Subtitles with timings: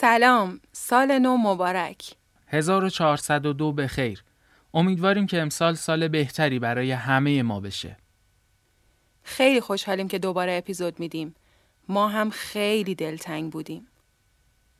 [0.00, 2.14] سلام سال نو مبارک.
[2.48, 4.24] 1402 به خیر.
[4.74, 7.96] امیدواریم که امسال سال بهتری برای همه ما بشه.
[9.22, 11.34] خیلی خوشحالیم که دوباره اپیزود میدیم.
[11.88, 13.86] ما هم خیلی دلتنگ بودیم.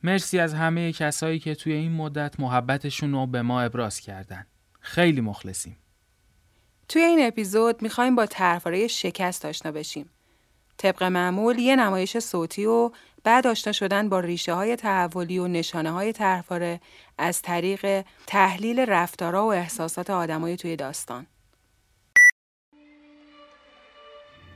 [0.02, 4.46] مرسی از همه کسایی که توی این مدت محبتشون رو به ما ابراز کردن.
[4.80, 5.76] خیلی مخلصیم.
[6.88, 10.10] توی این اپیزود می‌خوایم با طرفدارای شکست آشنا بشیم.
[10.76, 12.90] طبق معمول یه نمایش صوتی و
[13.24, 16.78] بعد آشنا شدن با ریشه های تحولی و نشانه های طرفدار
[17.18, 21.26] از طریق تحلیل رفتارا و احساسات آدمای توی داستان.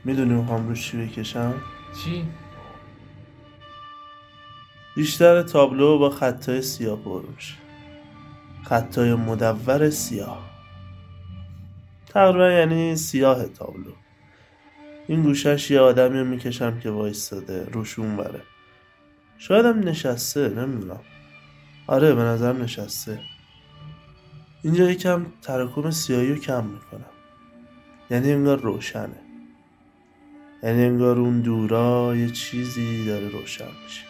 [0.05, 1.61] می‌دونی می‌خوام روش چی بکشم؟
[2.03, 2.25] چی؟
[4.95, 7.55] بیشتر تابلو با خطای سیاه پر میشه.
[8.63, 10.49] خطای مدور سیاه.
[12.13, 13.91] تقریبا یعنی سیاه تابلو.
[15.07, 18.41] این گوشش یه آدمی می‌کشم که وایستاده روشون بره
[19.47, 20.99] شاید هم نشسته نمی‌دونم.
[21.87, 23.19] آره به نظر نشسته.
[24.63, 27.05] اینجا یکم تراکم سیاهی رو کم می‌کنم.
[28.11, 29.21] یعنی انگار روشنه.
[30.63, 34.01] یعنی انگار اون دورا یه چیزی داره روشن میشه.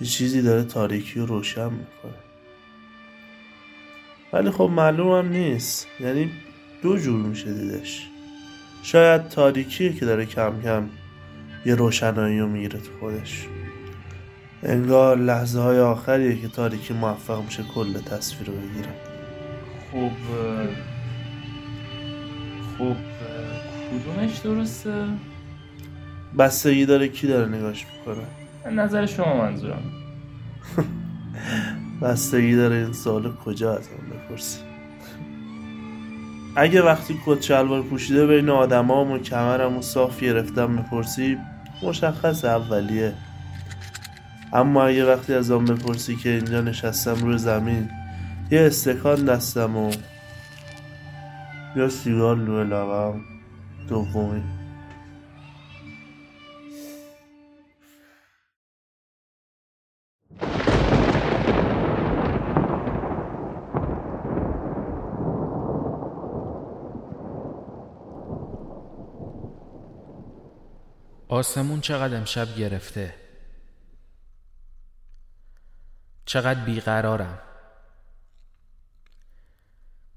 [0.00, 2.20] یه چیزی داره تاریکی رو روشن می‌کنه.
[4.32, 5.86] ولی خب معلوم هم نیست.
[6.00, 6.30] یعنی
[6.82, 8.06] دو جور میشه دیدش.
[8.82, 10.90] شاید تاریکیه که داره کم کم
[11.66, 13.46] یه روشنایی رو می‌گیره تو خودش.
[14.62, 18.94] انگار لحظه های آخریه که تاریکی موفق میشه کل تصویر رو بگیره.
[19.92, 20.10] خب
[22.78, 22.96] خب
[23.90, 25.04] کدومش درسته؟
[26.38, 28.26] بستگی داره کی داره نگاش می‌کنه؟
[28.72, 29.82] نظر شما منظورم.
[32.02, 34.58] بستگی داره این سوال کجا از من بپرسی
[36.56, 41.38] اگه وقتی کت شلوار پوشیده بین آدمام و کمرم و صاف گرفتم بپرسی
[41.82, 43.14] مشخص اولیه.
[44.52, 47.90] اما اگه وقتی از آن بپرسی که اینجا نشستم روی زمین
[48.50, 49.90] یه استکان دستم و
[51.76, 53.20] یا سیگار لوه لبم.
[53.88, 54.42] دومی.
[71.28, 73.14] آسمون چقدر امشب گرفته؟
[76.30, 77.38] چقدر بیقرارم.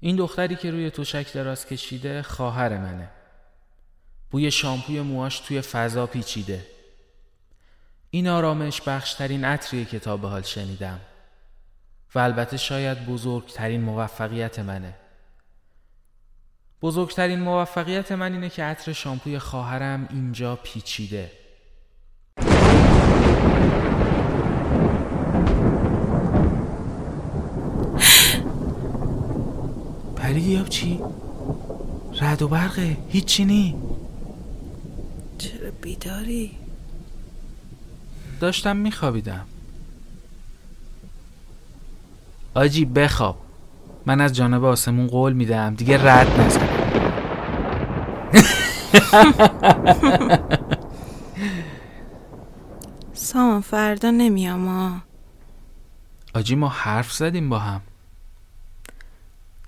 [0.00, 3.08] این دختری که روی توشک دراز کشیده خواهر منه.
[4.30, 6.66] بوی شامپوی موهاش توی فضا پیچیده.
[8.10, 11.00] این آرامش بخشترین عطریه که تا به حال شنیدم.
[12.14, 14.94] و البته شاید بزرگترین موفقیت منه.
[16.82, 21.43] بزرگترین موفقیت من اینه که عطر شامپوی خواهرم اینجا پیچیده.
[30.34, 31.00] پریدی چی؟
[32.20, 33.76] رد و برقه هیچی نی.
[35.38, 36.50] چرا بیداری؟
[38.40, 39.46] داشتم میخوابیدم.
[42.54, 43.36] آجی بخواب.
[44.06, 46.68] من از جانب آسمون قول میدم دیگه رد نزن.
[53.14, 55.02] سامان فردا نمیام
[56.34, 57.80] آجی ما حرف زدیم با هم.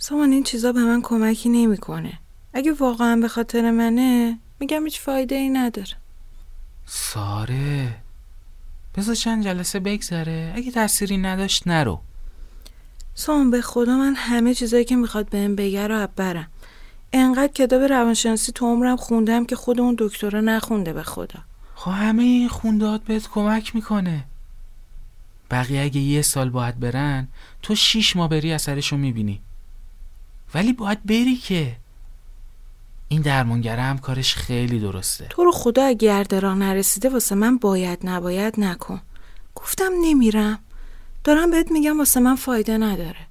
[0.08, 2.18] سامان این چیزا به من کمکی نمی‌کنه.
[2.54, 5.96] اگه واقعا به خاطر منه میگم هیچ فایده ای نداره.
[6.86, 7.94] ساره
[8.96, 10.52] بذار چند جلسه بگذره.
[10.56, 12.00] اگه تأثیری نداشت نرو.
[13.14, 16.48] سامان به خدا من همه چیزایی که می‌خواد بهم بگه رو برم
[17.12, 21.40] انقدر کتاب روانشناسی تو عمرم خوندم که خود اون دکترا نخونده به خدا.
[21.74, 24.24] خب همه این خوندات بهت کمک می‌کنه.
[25.50, 27.28] بقیه اگه یه سال باید برن
[27.62, 29.40] تو شیش ماه بری اثرشو می‌بینی.
[30.56, 31.76] ولی باید بری که
[33.08, 35.26] این درمانگره هم کارش خیلی درسته.
[35.26, 39.00] تو رو خدا اگه گرد راه نرسیده واسه من باید نباید نکن.
[39.54, 40.58] گفتم نمیرم.
[41.24, 43.26] دارم بهت میگم واسه من فایده نداره.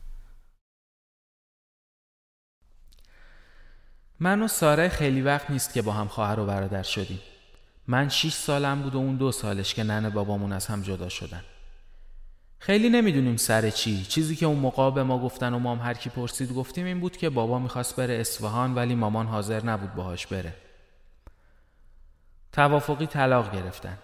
[4.19, 7.19] من و ساره خیلی وقت نیست که با هم خواهر و برادر شدیم.
[7.87, 11.43] من 6 سالم بود و اون دو سالش که ننه بابامون از هم جدا شدن.
[12.65, 14.05] خیلی نمی‌دونیم سر چی.
[14.05, 16.99] چیزی که اون موقع به ما گفتن و ما هم هر کی پرسید گفتیم این
[16.99, 20.53] بود که بابا می‌خواست بره اصفهان ولی مامان حاضر نبود باهاش بره.
[22.51, 23.97] توافقی طلاق گرفتن.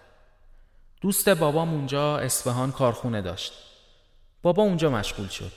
[1.00, 3.52] دوست بابام اونجا اصفهان کارخونه داشت.
[4.42, 5.52] بابا اونجا مشغول شد.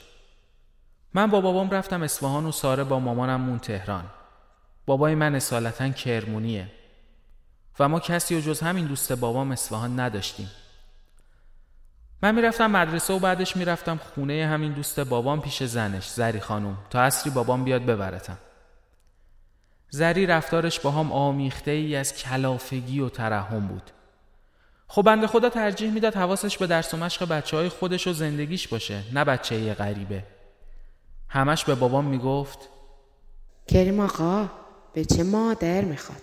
[1.14, 4.04] من با بابام رفتم اصفهان و ساره با مامانم مون تهران.
[4.86, 6.70] بابای من اصالتا کرمونیه.
[7.78, 10.50] و ما کسی و جز همین دوست بابام اصفهان نداشتیم.
[12.22, 17.00] من می‌رفتم مدرسه و بعدش می‌رفتم خونه همین دوست بابام پیش زنش زری خانوم تا
[17.00, 18.38] اصری بابام بیاد ببرتم.
[19.90, 23.90] زری رفتارش با هم آمیخته ای از کلافگی و ترحم بود.
[24.88, 28.68] خب بنده خدا ترجیح می‌داد حواسش به درس و مشق بچه های خودش و زندگیش
[28.68, 30.24] باشه نه بچه یه غریبه.
[31.28, 32.58] همش به بابام می‌گفت
[33.66, 34.48] کریم آقا
[34.92, 36.22] به چه مادر می‌خواد؟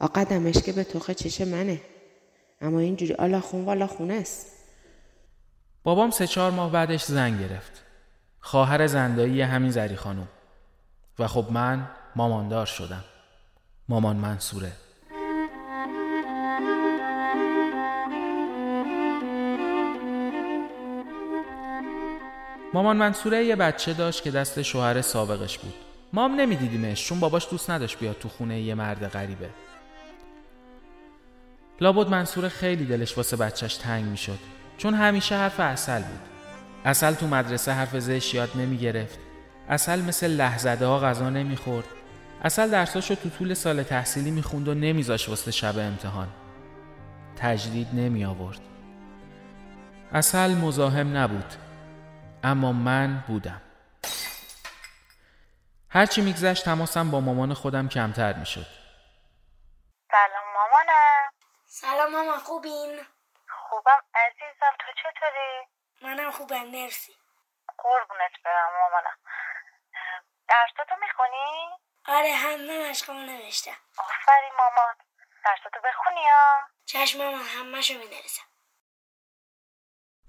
[0.00, 1.80] آقا دمش که به توخ چش منه.
[2.60, 4.51] اما اینجوری آلا خون والا خونه است
[5.84, 7.82] بابام سه چهار ماه بعدش زن گرفت.
[8.40, 10.28] خواهر زندایی همین زری خانوم.
[11.18, 13.04] و خب من ماماندار شدم.
[13.88, 14.72] مامان منصوره.
[22.74, 25.74] مامان منصوره یه بچه داشت که دست شوهر سابقش بود.
[26.12, 29.50] ما هم نمیدیدیمش چون باباش دوست نداشت بیاد تو خونه یه مرد غریبه.
[31.80, 34.61] لابد منصوره خیلی دلش واسه بچهش تنگ می‌شد.
[34.82, 36.20] چون همیشه حرف اصل بود.
[36.84, 39.18] اصل تو مدرسه حرف زش یاد نمی گرفت
[39.68, 41.86] اصل مثل لحظده ها غذا نمی‌خورد.
[42.44, 46.28] اصل درساشو تو طول سال تحصیلی می‌خوند و نمیذاش واسه شب امتحان.
[47.36, 48.60] تجدید نمی آورد
[50.12, 51.54] اصل مزاحم نبود
[52.44, 53.60] اما من بودم.
[55.88, 58.66] هرچی میگذشت تماسم با مامان خودم کمتر می‌شد.
[60.10, 61.30] سلام مامانم.
[61.66, 62.98] سلام ماما خوبین؟
[63.82, 65.52] خوبم عزیزم تو چطوری؟
[66.02, 67.12] منم خوبم مرسی
[67.78, 69.16] قربونت برم مامانم
[70.48, 71.68] درستاتو می‌خونی؟
[72.06, 74.94] آره همه مشقامو نوشتم آفرین مامان
[75.44, 78.42] درستاتو بخونی یا؟ چشم ماما همهشو می‌نویسم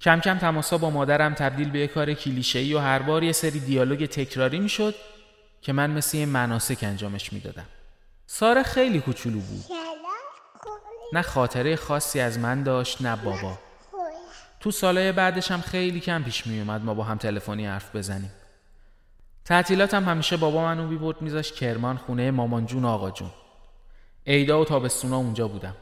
[0.01, 3.59] کم کم تماسا با مادرم تبدیل به یه کار کلیشه‌ای و هر بار یه سری
[3.59, 4.95] دیالوگ تکراری می‌شد
[5.61, 7.67] که من مثل یه مناسک انجامش می‌دادم.
[8.27, 9.65] ساره خیلی کوچولو بود.
[11.13, 13.57] نه خاطره خاصی از من داشت نه بابا.
[14.59, 18.31] تو سالهای بعدش هم خیلی کم پیش می اومد ما با هم تلفنی حرف بزنیم.
[19.45, 23.31] تعطیلاتم همیشه بابا منو بیبرد میذاش کرمان خونه مامان جون آقا جون.
[24.27, 25.75] عیدا و تابستونا اونجا بودم.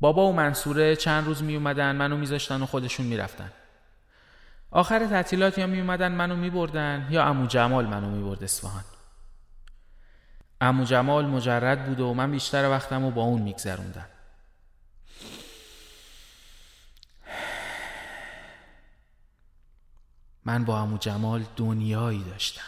[0.00, 3.52] بابا و منصوره چند روز می اومدن منو میذاشتن و خودشون می‌رفتن.
[4.70, 8.84] آخر تعطیلات یا می اومدن منو می بردن یا امو جمال منو می برد اصفهان.
[10.60, 14.06] امو جمال مجرد بود و من بیشتر وقتم رو با اون میگذروندم.
[20.46, 22.62] من با امو جمال دنیایی داشتم.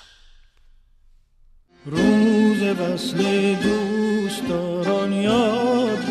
[1.86, 6.04] روز وصل دوستداران یاد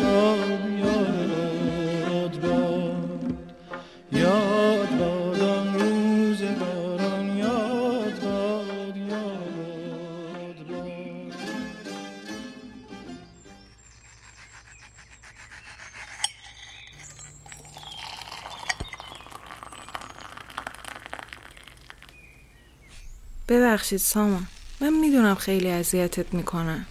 [23.48, 24.46] ببخشید سامان
[24.80, 26.86] من می‌دونم خیلی اذیتت می‌کنم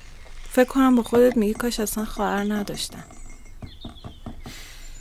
[0.51, 3.04] فکر کنم با خودت میگی کاش اصلا خواهر نداشتم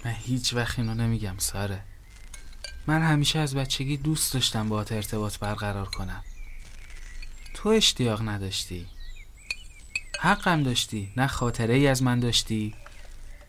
[0.05, 1.81] من هیچ وقت اینو نمیگم ساره.
[2.87, 6.25] من همیشه از بچگی دوست داشتم باهات ارتباط برقرار کنم.
[7.55, 8.87] تو اشتیاق نداشتی.
[10.21, 12.75] حقم داشتی نه خاطره ای از من داشتی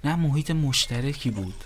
[0.04, 1.64] نه محیط مشترکی بود.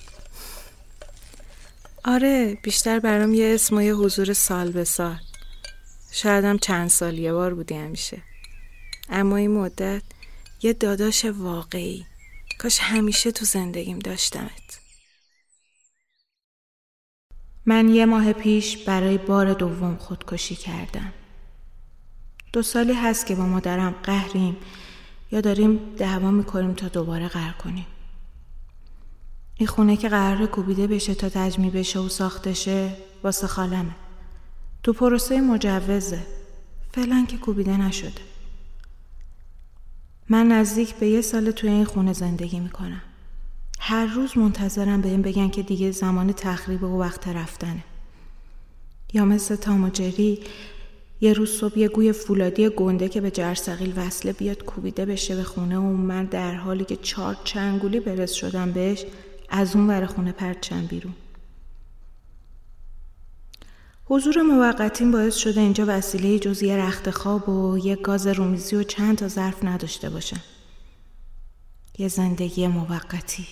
[2.03, 5.19] آره بیشتر برام یه اسم و یه حضور سال به سال.
[6.11, 8.21] شایدم چند سال یه بار بودی همیشه.
[9.09, 10.03] اما این مدت
[10.61, 12.05] یه داداش واقعی.
[12.59, 14.79] کاش همیشه تو زندگیم داشتمت.
[17.65, 21.13] من یه ماه پیش برای بار دوم خودکشی کردم.
[22.53, 24.57] دو سالی هست که با مادرم قهریم.
[25.31, 27.85] یا داریم دعوا می‌کنیم تا دوباره قهر کنیم.
[29.55, 33.95] این خونه که قرار کوبیده بشه تا تجمی بشه و ساخته شه واسه خالمه.
[34.83, 36.19] تو پروسه مجوزه.
[36.93, 38.21] فعلا که کوبیده نشده.
[40.29, 43.01] من نزدیک به یه سال توی این خونه زندگی می‌کنم.
[43.79, 47.83] هر روز منتظرم بهم بگن که دیگه زمان تخریب و وقت رفتنه.
[49.13, 50.39] یا مثل تام و جری
[51.21, 55.43] یه روز صبح یه گوی فولادی گنده که به جرثقیل وصله بیاد کوبیده بشه به
[55.43, 59.05] خونه و من در حالی که چهار چنگولی برس شدم بهش
[59.49, 61.13] از اون ور خونه پرچم بیرون.
[64.13, 68.83] حضور موقتیم باعث شده اینجا وسیله جز یه رخت خواب و یه گاز رومیزی و
[68.83, 70.39] چند تا ظرف نداشته باشم
[71.97, 73.47] یه زندگی موقتی.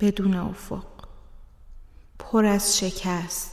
[0.00, 0.84] بدون افق.
[2.18, 3.50] پر از شکست.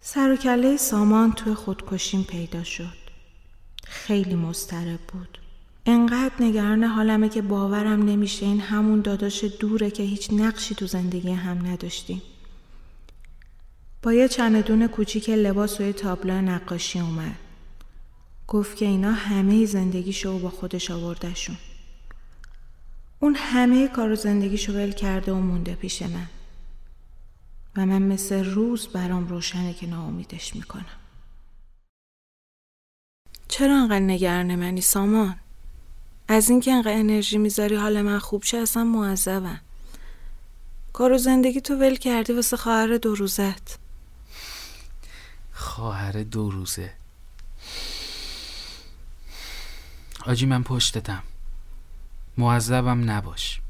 [0.00, 2.98] سر و کله سامان توی خودکشیم پیدا شد.
[3.84, 5.38] خیلی مضطرب بود.
[5.86, 11.32] انقدر نگران حالمه که باورم نمیشه این همون داداش دوره که هیچ نقشی تو زندگی
[11.32, 12.22] هم نداشتیم.
[14.02, 17.36] با یه چندون کوچیک لباس یه تابلو نقاشی اومد.
[18.48, 21.56] گفت که اینا همه زندگیشو با خودش آوردشون.
[23.20, 26.26] اون همه کار و زندگیشو ول کرده و مونده پیش من.
[27.76, 30.84] و من مثل روز برام روشنه که ناامیدش می‌کنم.
[33.48, 35.36] چرا انقدر نگران منی سامان؟
[36.28, 39.60] از اینکه انقدر انرژی می‌ذاری حال من خوب شه اصلا معذبم.
[40.92, 43.78] کار و زندگی تو ول کردی واسه خواهر دو روزت.
[45.60, 46.92] خواهر دو روزه.
[50.26, 51.22] آجی من پشتتم.
[52.38, 53.60] معذبم نباش.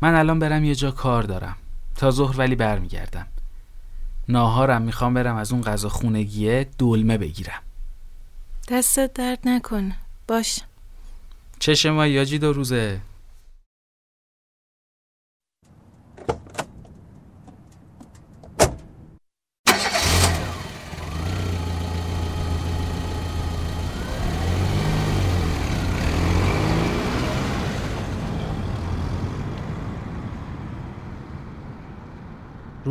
[0.00, 1.56] من الان برم یه جا کار دارم.
[1.96, 3.26] تا ظهر ولی برمیگردم.
[4.28, 7.62] ناهارم می‌خوام برم از اون غذا خونگیه دلمه بگیرم.
[8.68, 9.96] دستت درد نکنه
[10.28, 10.60] باش.
[11.58, 13.00] چشم ما یاجی دو روزه.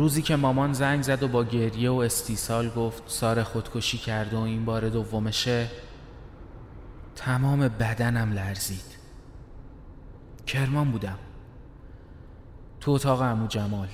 [0.00, 4.40] روزی که مامان زنگ زد و با گریه و استیصال گفت سار خودکشی کرده و
[4.40, 5.68] این بار دومشه
[7.16, 8.96] تمام بدنم لرزید.
[10.46, 11.18] کرمان بودم.
[12.80, 13.88] تو اتاق امو جمال.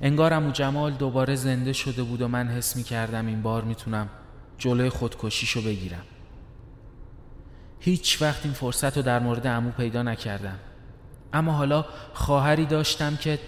[0.00, 4.08] انگار امو جمال دوباره زنده شده بود و من حس می کردم این بار می‌تونم
[4.58, 6.04] جلوی خودکشیشو بگیرم.
[7.80, 10.58] هیچ وقت این فرصت رو در مورد امو پیدا نکردم.
[11.32, 11.84] اما حالا
[12.14, 13.38] خواهری داشتم که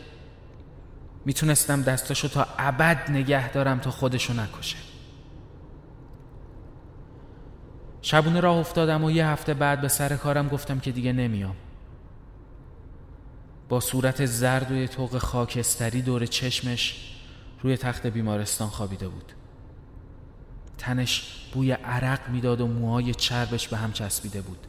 [1.28, 4.76] می‌تونستم دستاشو تا ابد نگه دارم تا خودشو نکشه.
[8.02, 11.56] شبونه راه افتادم و یه هفته بعد به سر کارم گفتم که دیگه نمیام.
[13.68, 17.14] با صورت زرد و یه توق خاکستری دور چشمش
[17.62, 19.32] روی تخت بیمارستان خوابیده بود.
[20.78, 24.66] تنش بوی عرق می‌داد و موهای چربش به هم چسبیده بود.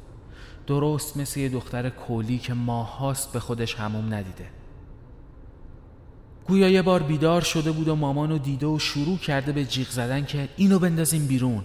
[0.67, 4.58] درست مثل یه دختر کولی که ماهاست به خودش هموم ندیده.
[6.49, 10.25] گویا یه بار بیدار شده بود و مامانو دیده و شروع کرده به جیغ زدن
[10.25, 11.63] که اینو بندازیم بیرون.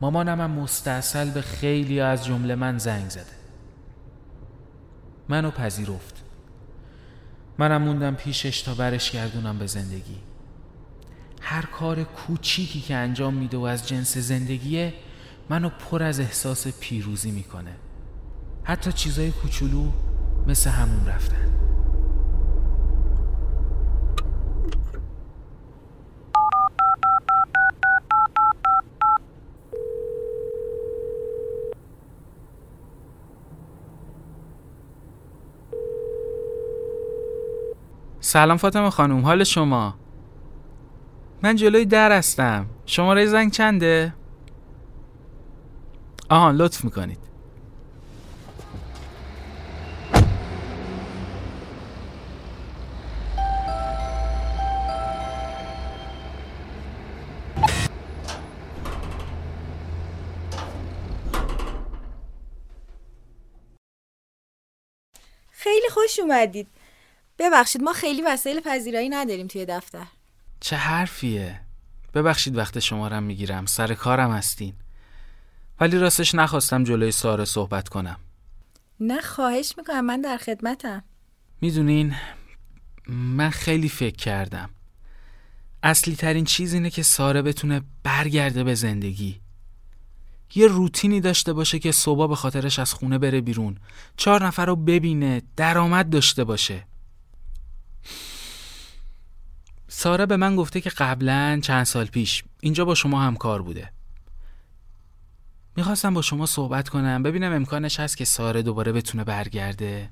[0.00, 3.24] مامانم هم مستاصل به خیلی از جمله من زنگ زده.
[5.28, 6.24] منو پذیرفت.
[7.58, 10.18] منم موندم پیشش تا برش گردونم به زندگی.
[11.40, 14.94] هر کار کوچیکی که انجام میده و از جنس زندگیه
[15.48, 17.76] منو پر از احساس پیروزی می‌کنه.
[18.64, 19.92] حتی چیزای کوچولو
[20.46, 21.36] مثل همون رفتن.
[38.20, 39.94] سلام فاطمه خانوم حال شما؟
[41.42, 42.66] من جلوی در هستم.
[42.86, 44.14] شماره زنگ چنده؟
[46.30, 47.31] آهان لطف می‌کنید.
[66.22, 66.68] اومدید.
[67.38, 70.06] ببخشید ما خیلی وسایل پذیرایی نداریم توی دفتر.
[70.60, 71.60] چه حرفیه؟
[72.14, 74.74] ببخشید وقت شمارم می‌گیرم سر کارم هستین.
[75.80, 78.16] ولی راستش نخواستم جلوی ساره صحبت کنم.
[79.00, 81.04] نه خواهش می‌کنم من در خدمتم.
[81.60, 82.14] می‌دونین
[83.08, 84.70] من خیلی فکر کردم.
[85.82, 89.40] اصلی ترین چیز اینه که ساره بتونه برگرده به زندگی.
[90.54, 93.78] یه روتینی داشته باشه که صبح به خاطرش از خونه بره بیرون.
[94.16, 96.86] چهار نفر رو ببینه درآمد داشته باشه.
[99.88, 103.92] ساره به من گفته که قبلا چند سال پیش اینجا با شما همکار بوده.
[105.76, 110.10] می‌خواستم با شما صحبت کنم ببینم امکانش هست که ساره دوباره بتونه برگرده.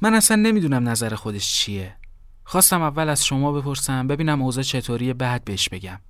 [0.00, 1.96] من اصلا نمی‌دونم نظر خودش چیه.
[2.44, 6.00] خواستم اول از شما بپرسم ببینم اوضاع چطوریه بعد بهش بگم.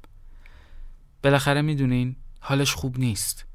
[1.22, 3.46] بالاخره می‌دونین؟ حالش خوب نیست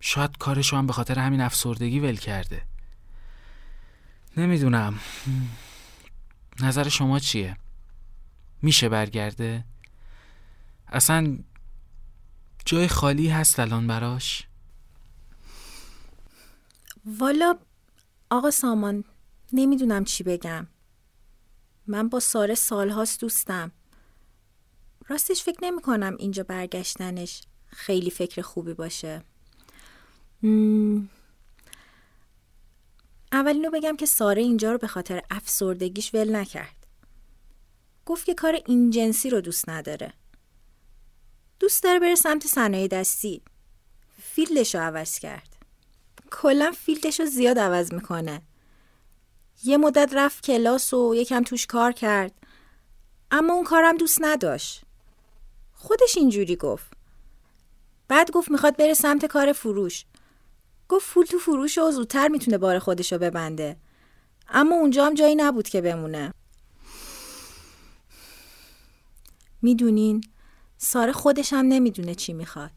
[0.00, 2.62] شاید کارشو هم به خاطر همین افسردگی ول کرده
[4.36, 5.00] نمی‌دونم
[6.60, 7.56] نظر شما چیه؟
[8.62, 9.64] میشه برگرده؟
[10.88, 11.38] اصلا
[12.64, 14.46] جای خالی هست الان براش؟
[17.06, 17.58] والا
[18.30, 19.04] آقا سامان
[19.52, 20.66] نمی‌دونم چی بگم
[21.86, 23.72] من با ساره سالهاست دوستم
[25.08, 29.22] راستش فکر نمی کنم اینجا برگشتنش خیلی فکر خوبی باشه.
[30.42, 31.08] مم،
[33.74, 36.86] بگم که ساره اینجا رو به خاطر افسردگیش ول نکرد.
[38.06, 40.12] گفت که کار این جنسی رو دوست نداره.
[41.60, 43.42] دوست داره بره سمت صنایع دستی.
[44.22, 45.56] field ش رو عوض کرد.
[46.30, 48.42] کلا field ش رو زیاد عوض می‌کنه.
[49.64, 52.32] یه مدت رفت کلاس و یکم توش کار کرد.
[53.30, 54.83] اما اون کارم دوست نداشت.
[55.84, 56.92] خودش اینجوری گفت.
[58.08, 60.04] بعد گفت می‌خواد بره سمت کار فروش.
[60.88, 63.76] گفت فول تو فروش و زودتر می‌تونه بار خودشو ببنده.
[64.48, 66.34] اما اونجا هم جایی نبود که بمونه.
[69.62, 70.24] می‌دونین
[70.78, 72.72] ساره خودش هم نمی‌دونه چی می‌خواد.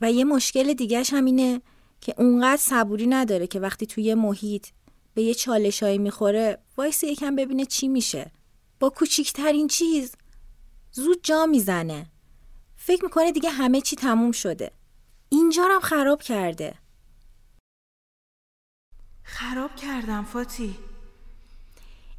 [0.00, 1.62] و یه مشکل دیگهش هم اینه
[2.00, 4.66] که اونقدر صبوری نداره که وقتی توی یه محیط
[5.14, 8.32] به یه چالشایی می‌خوره وایس یکم ببینه چی میشه.
[8.80, 10.12] با کوچیکترین چیز
[10.92, 12.11] زود جا می‌زنه.
[12.84, 14.70] فکر می‌کنه دیگه همه چی تموم شده.
[15.28, 16.74] اینجا هم خراب کرده.
[19.24, 20.76] خراب کردم فاتی.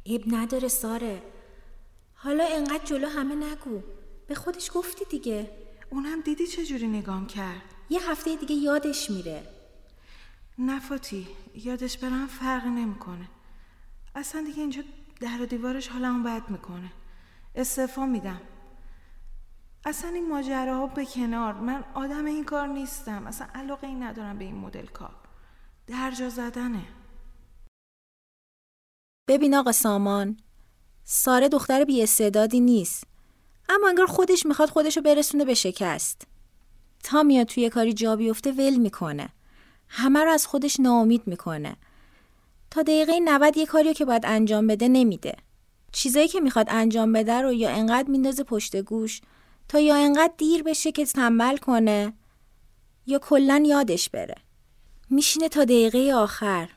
[0.06, 1.22] اب نداره ساره.
[2.14, 3.82] حالا انقدر جلو همه نگو.
[4.26, 5.50] به خودش گفتی دیگه.
[5.90, 9.48] اونم دیدی چجوری نگام کرد؟ یه هفته دیگه یادش میره.
[10.58, 13.28] نه فاتی یادش برم فرقی نمی‌کنه.
[14.14, 14.82] اصلا دیگه اینجا
[15.20, 16.92] در و دیوارش حالمو بد می‌کنه.
[17.54, 18.40] استعفا میدم.
[19.86, 23.26] اصلا این ماجراها به کنار من آدم این کار نیستم.
[23.26, 25.14] اصلا علاقه این ندارم به این مدل کار.
[25.86, 26.82] درجا زدنه.
[29.28, 30.36] ببین آقا سامان
[31.04, 33.04] ساره دختر بی استعدادی نیست.
[33.68, 36.26] اما انگار خودش می‌خواد خودشو برسونه به شکست.
[37.02, 39.28] تا میاد توی کاری جا بیفته ول می‌کنه.
[39.88, 41.76] همه رو از خودش ناامید می‌کنه.
[42.70, 45.36] تا دقیقه 90 یه کاریو که باید انجام بده نمیده.
[45.92, 49.20] چیزایی که می‌خواد انجام بده رو یا انقدر میندازه پشت گوش
[49.68, 52.12] تا یا انقدر دیر بشه که تنبل کنه
[53.06, 54.34] یا کلا یادش بره.
[55.10, 56.70] میشینه تا دقیقه آخر.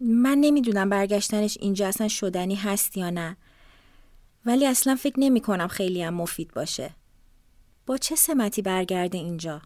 [0.00, 3.36] من نمی‌دونم برگشتنش اینجا اصلا شدنی هست یا نه.
[4.46, 6.90] ولی اصلا فکر نمی کنم خیلی هم مفید باشه.
[7.86, 9.62] با چه سمتی برگرده اینجا؟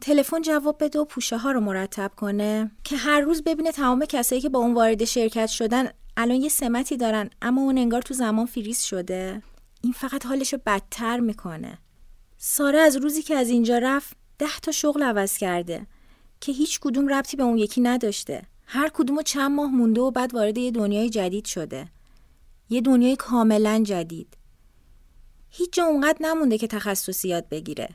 [0.00, 4.40] تلفن جواب بده و پوشه ها رو مرتب کنه که هر روز ببینه تمام کسایی
[4.40, 8.46] که با اون وارد شرکت شدن الان یه سمتی دارن اما اون انگار تو زمان
[8.46, 9.42] فریز شده.
[9.80, 11.78] این فقط حالش رو بدتر می‌کنه.
[12.38, 15.86] ساره از روزی که از اینجا رفت ده تا شغل عوض کرده
[16.40, 18.46] که هیچ کدوم ربطی به اون یکی نداشته.
[18.66, 21.88] هر کدومو چند ماه مونده و بعد وارد یه دنیای جدید شده.
[22.70, 24.36] یه دنیای کاملا جدید.
[25.48, 27.88] هیچ جا اونقدر نمونده که تخصصی یاد بگیره.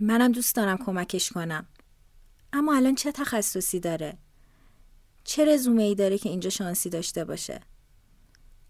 [0.00, 1.66] منم دوست دارم کمکش کنم.
[2.54, 4.18] اما الان چه تخصصی داره؟
[5.24, 7.60] چه رزومه ای داره که اینجا شانسی داشته باشه؟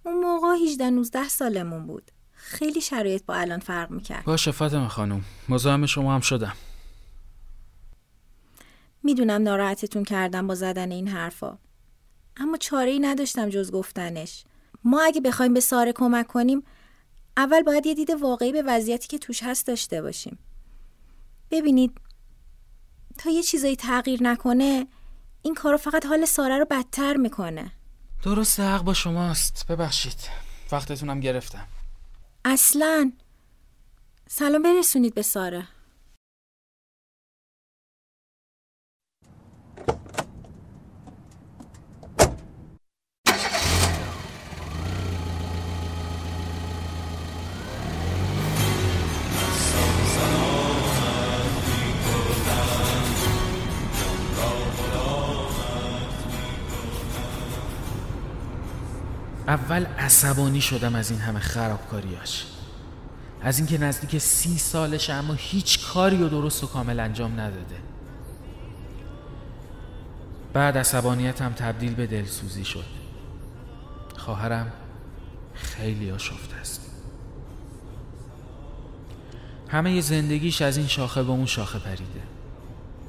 [0.04, 2.10] اون موقع 18 19 سالمون بود.
[2.32, 4.24] خیلی شرایط با الان فرق می‌کرد.
[4.24, 5.24] باشه فاطمه خانم.
[5.48, 6.56] مزاحم شما هم شدم
[9.02, 11.58] می‌دونم ناراحتتون کردم با زدن این حرفا.
[12.36, 14.44] اما چاره ای نداشتم جز گفتنش.
[14.84, 16.62] ما اگه بخوایم به ساره کمک کنیم
[17.36, 20.38] اول باید یه دید واقعی به وضعیتی که توش هست داشته باشیم.
[21.50, 22.00] ببینید
[23.18, 24.86] تا یه چیزایی تغییر نکنه
[25.42, 27.72] این کارو فقط حال ساره رو بدتر می‌کنه.
[28.22, 29.66] درسته حق با شماست.
[29.68, 30.18] ببخشید.
[30.72, 31.66] وقتتونم گرفتم.
[32.44, 33.12] اصلا.
[34.28, 35.68] سلام برسونید به ساره
[59.74, 62.46] اول عصبانی شدم از این همه خرابکاریاش.
[63.42, 67.76] از اینکه نزدیک سی سالشه اما هیچ کاری و درست و کامل انجام نداده.
[70.52, 72.84] بعد عصبانیتم تبدیل به دلسوزی شد.
[74.16, 74.72] خواهرم
[75.54, 76.90] خیلی آشفته است.
[79.68, 82.22] همه زندگیش از این شاخه به اون شاخه پریده.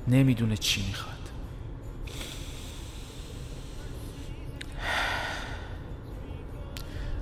[0.07, 1.14] نمی‌دونه چی می‌خواد.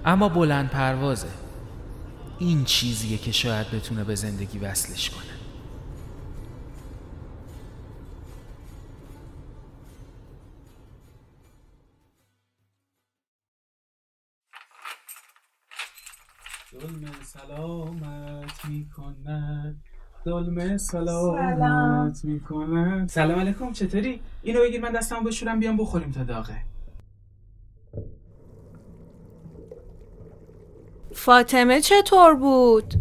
[0.05, 1.27] اما بلند پروازه.
[2.39, 5.23] این چیزیه که شاید بتونه به زندگی وصلش کنه.
[16.71, 19.83] دلم سلامت می‌کند.
[20.25, 23.09] دلم سلامت می‌کند.
[23.09, 26.72] سلام علیکم چطوری؟ اینو بگیر من دستم بشورم بیام بخوریم تا داغه.
[31.15, 32.93] فاطمه چطور بود؟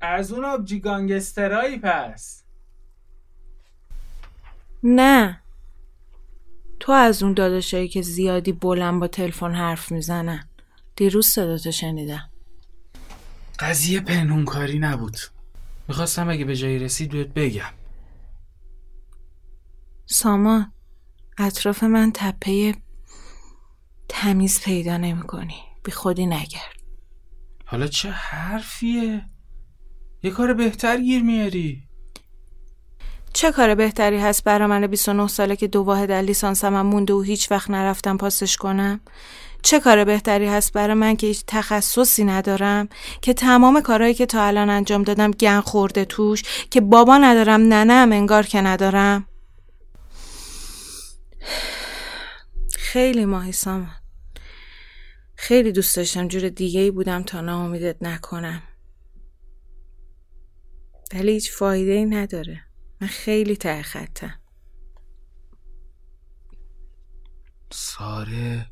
[0.00, 2.44] از اون آبجی گانگسترایی پس.
[4.82, 5.40] نه.
[6.80, 10.48] تو از اون داداشایی که زیادی بلند با تلفن حرف می‌زنن.
[10.96, 12.30] دیروز صداتو شنیدم.
[13.58, 15.16] قضیه پنهونکاری نبود.
[15.88, 17.72] می‌خواستم اگه به جایی رسید بهت بگم.
[20.06, 20.72] سامان
[21.38, 22.74] اطراف من تپه
[24.08, 26.76] تمیز پیدا نمی کنی بی خودی نگرد.
[27.64, 29.24] حالا چه حرفیه؟
[30.22, 31.82] یه کار بهتر گیر میاری.
[33.32, 37.20] چه کار بهتری هست برا من 29 ساله که دو واحد لیسانسم هم مونده و
[37.20, 39.00] هیچ وقت نرفتم پاسش کنم؟
[39.62, 42.88] چه کار بهتری هست برای من که هیچ تخصصی ندارم؟
[43.20, 48.12] که تمام کارهایی که تا الان انجام دادم گن خورده توش که بابا ندارم ننم
[48.12, 49.26] انگار که ندارم؟
[52.74, 53.96] خیلی ماهی سامان
[55.36, 58.62] خیلی دوست داشتم جور دیگه ای بودم تا ناامیدت نکنم.
[61.14, 62.62] ولی هیچ فایده ای نداره.
[63.00, 64.40] من خیلی ته خطم.
[67.72, 68.70] ساره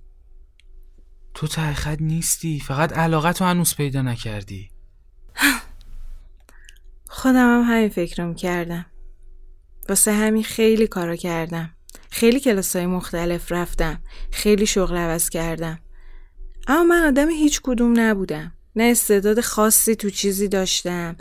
[1.34, 2.60] تو ته خط نیستی.
[2.60, 4.70] فقط علاقت رو هنوز پیدا نکردی.
[7.08, 8.86] خودم هم همین فکر رو کردم.
[9.88, 11.76] واسه همین خیلی کارا کردم.
[12.14, 14.02] خیلی کلاس های مختلف رفتم.
[14.30, 15.78] خیلی شغل عوض کردم.
[16.66, 18.52] اما من آدم هیچ کدوم نبودم.
[18.76, 21.16] نه استعداد خاصی تو چیزی داشتم.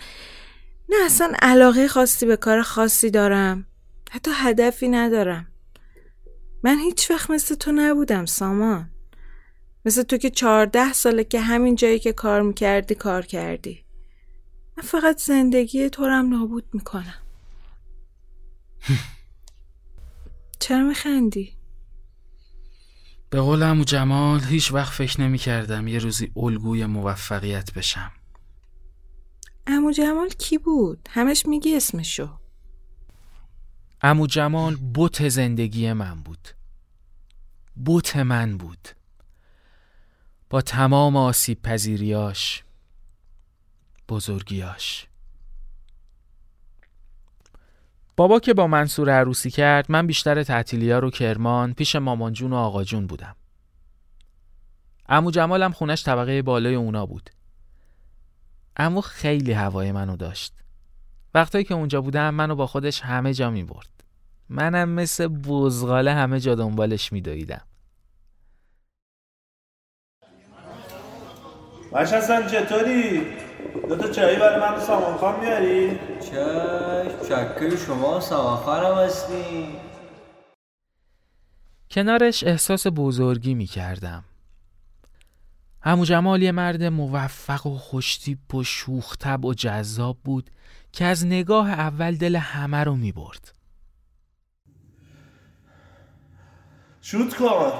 [0.90, 3.66] نه اصلا علاقه خاصی به کار خاصی دارم.
[4.12, 5.48] حتی هدفی ندارم.
[6.64, 8.90] من هیچ وقت مثل تو نبودم سامان.
[9.86, 13.86] مثل تو که چهارده ساله که همین جایی که کار می‌کردی کار کردی.
[14.78, 17.20] من فقط زندگی تو رم نابود می‌کنم.
[20.64, 21.58] چرا میخندی؟
[23.30, 28.12] به قول امو جمال هیچ وقت فکر نمی کردم یه روزی الگوی موفقیت بشم.
[29.68, 32.30] امو جمال کی بود؟ همش میگی اسمشو.
[34.02, 36.48] امو جمال بوت زندگی من بود.
[37.76, 38.88] بوت من بود.
[40.50, 42.64] با تمام آسیب پذیریاش
[44.10, 45.08] بزرگیاش.
[48.16, 52.56] بابا که با منصور عروسی کرد من بیشتر تعطیلیا رو کرمان پیش مامان جون و
[52.56, 53.36] آقا جون بودم.
[55.10, 57.30] امو جمالم خونش طبقه بالای اونا بود.
[58.78, 60.54] امو خیلی هوای منو داشت.
[61.34, 64.04] وقتایی که اونجا بودم منو با خودش همه جا می برد.
[64.50, 67.62] منم مثل بزغاله همه جا دنبالش می دویدم.
[72.52, 73.22] چطوری؟
[73.90, 79.68] دو تا چایی برای من سامان خان میاری؟ چشم چکه شما سامان خانم هستی
[81.92, 84.24] کنارش احساس بزرگی می کردم
[85.82, 90.50] همو جمال یه مرد موفق و خوشتیپ و شوختب و جذاب بود
[90.92, 93.54] که از نگاه اول دل همه رو می برد
[97.06, 97.72] شوت کن.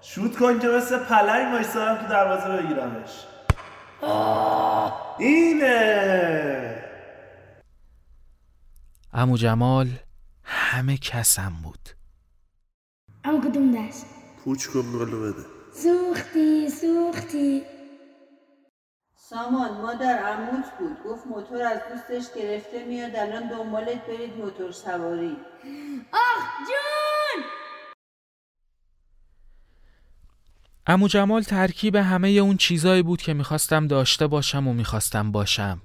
[0.00, 3.10] شوت کن که مثل پلنگ وایسارم تو دروازه بگیرمش.
[5.18, 6.84] اینه.
[9.12, 9.88] امو جمال
[10.44, 11.88] همه کسم بود.
[13.24, 14.06] اما کدوم دست؟
[14.44, 15.46] پوچ کن بلو بده.
[15.74, 17.62] سوختی سوختی.
[19.16, 21.02] سامان مادر عموت بود.
[21.04, 23.16] گفت موتور از دوستش گرفته میاد.
[23.16, 25.36] الان دنبالت برید موتور سواری.
[26.12, 27.44] آخ جون!
[30.86, 35.82] امو جمال ترکیب همه اون چیزایی بود که می‌خواستم داشته باشم و می‌خواستم باشم.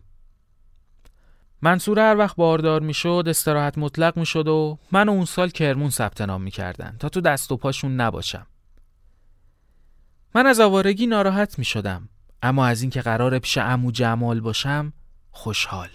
[1.62, 6.41] منصور هر وقت باردار می‌شد استراحت مطلق می‌شد و من اون سال کرمون ثبت نام
[6.41, 8.47] می‌کردن تا تو دست و پاشون نباشم.
[10.35, 12.09] من از آوارگی ناراحت می‌شدم
[12.43, 14.93] اما از اینکه قرار پیش امو جمال باشم
[15.31, 15.89] خوشحال.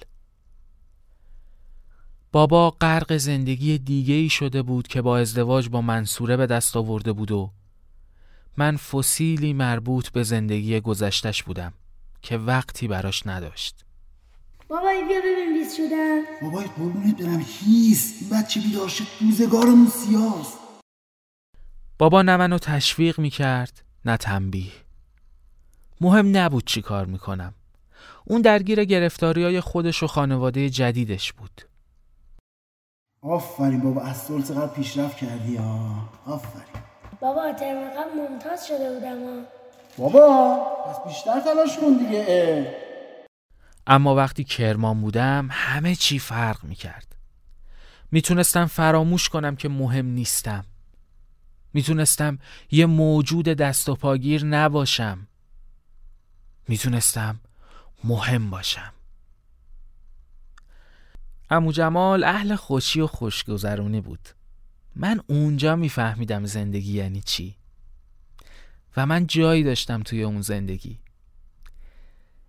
[2.32, 7.12] بابا غرق زندگی دیگه ای شده بود که با ازدواج با منصوره به دست آورده
[7.12, 7.52] بود و
[8.56, 11.72] من فسیلی مربوط به زندگی گذشتش بودم
[12.22, 13.84] که وقتی براش نداشت.
[14.68, 18.14] بابای بیا ببین بیست شدم بابای قربونت برم هیس.
[18.20, 19.04] این بچه بیدار شد.
[19.20, 20.58] روزگارمون سیاست.
[21.98, 24.72] بابا نه منو تشویق می‌کرد نه تنبیه.
[26.00, 27.54] مهم نبود چی کار می‌کنم.
[28.24, 31.62] اون درگیر گرفتاری های خودش و خانواده جدیدش بود.
[33.22, 36.84] آفرین بابا از سال چقدر پیشرفت کردی؟ ها آفرین.
[37.24, 39.42] بابا ترم قبل ممتاز شده بودم ها.
[39.98, 40.56] بابا
[40.86, 42.66] پس بیشتر تلاش کن دیگه اه.
[43.86, 47.16] اما وقتی کرمان بودم همه چی فرق می‌کرد.
[48.10, 50.64] می‌تونستم فراموش کنم که مهم نیستم.
[51.72, 52.38] می‌تونستم
[52.70, 55.26] یه موجود دست و پاگیر نباشم.
[56.68, 57.40] می‌تونستم
[58.04, 58.92] مهم باشم.
[61.50, 64.28] امو جمال اهل خوشی و خوشگذرونی بود.
[64.96, 67.56] من اونجا میفهمیدم زندگی یعنی چی.
[68.96, 70.98] و من جایی داشتم توی اون زندگی.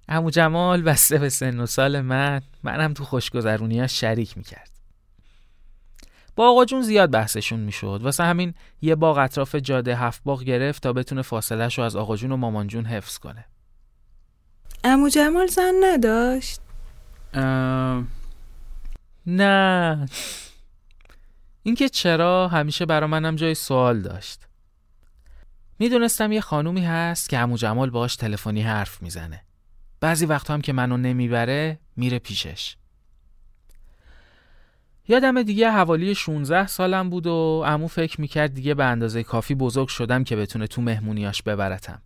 [0.07, 4.69] امو جمال بسته به سن و سال من منم تو خوشگذرونی ها شریک می‌کرد.
[6.35, 7.99] با آقا جون زیاد بحثشون می‌شد.
[8.03, 12.15] واسه همین یه باغ اطراف جاده هفت باغ گرفت تا بتونه فاصلش رو از آقا
[12.15, 13.45] جون و مامان جون حفظ کنه.
[14.83, 16.61] امو جمال زن نداشت؟
[19.27, 20.05] نه.
[21.67, 24.39] اینکه چرا همیشه برا منم جای سوال داشت.
[25.79, 29.41] می‌دونستم یه خانومی هست که امو جمال باش تلفنی حرف می‌زنه.
[29.99, 32.75] بعضی وقت هم که منو نمی‌بره میره پیشش.
[35.07, 39.87] یادم دیگه حوالی 16 سالم بود و امو فکر می‌کرد دیگه به اندازه کافی بزرگ
[39.87, 42.01] شدم که بتونه تو مهمونیاش ببرتم.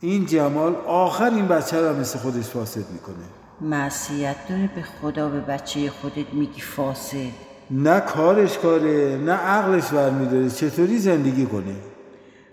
[0.00, 3.43] این جمال آخر این بچه رو مثل خودش فاسد می‌کنه.
[3.60, 7.32] معصیت داره به خدا به بچه خودت میگی فاسد.
[7.70, 10.50] نه کارش کاره نه عقلش برمیداره.
[10.50, 11.76] چطوری زندگی کنه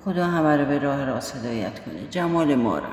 [0.05, 2.07] خدا همه رو به راه راست هدایت کنه.
[2.09, 2.87] جمال ما رو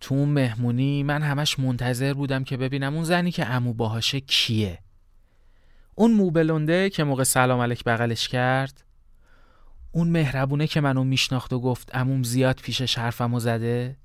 [0.00, 4.78] تو اون مهمونی من همش منتظر بودم که ببینم اون زنی که امو باهاشه کیه.
[5.94, 8.84] اون موبلونده که موقع سلام علیک بغلش کرد
[9.92, 13.96] اون مهربونه که منو میشناخت و گفت اموم زیاد پیشش حرفمو زده.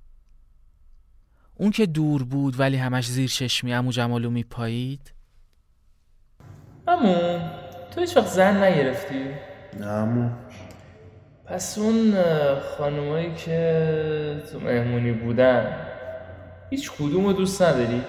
[1.56, 5.14] اون که دور بود ولی همش زیر چشمی امو جمالو میپایید؟
[6.88, 7.40] امو
[7.92, 9.26] تو هیچ وقت زن نگرفتی؟
[9.80, 10.30] نه امو
[11.46, 12.14] پس اون
[12.78, 15.76] خانومایی که تو مهمونی بودن
[16.70, 18.02] هیچ کدوم رو دوست نداری؟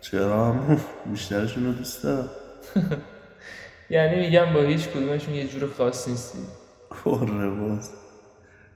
[0.00, 2.28] چرا امو بیشترشون رو دوست دارم.
[3.90, 6.38] یعنی میگم با هیچ کدومشون یه جور خاص نیستی.
[7.04, 7.90] کره باز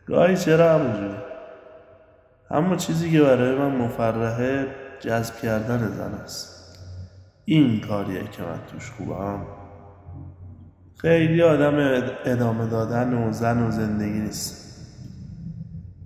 [0.06, 1.33] گاهی چرا امو جون؟
[2.50, 4.66] اما چیزی که برای من مفرحه
[5.00, 6.54] جذب کردن زن است.
[7.44, 9.46] این کاریه که من توش خوبم.
[10.96, 14.64] خیلی آدم ادامه دادن و زن و زندگی نیست.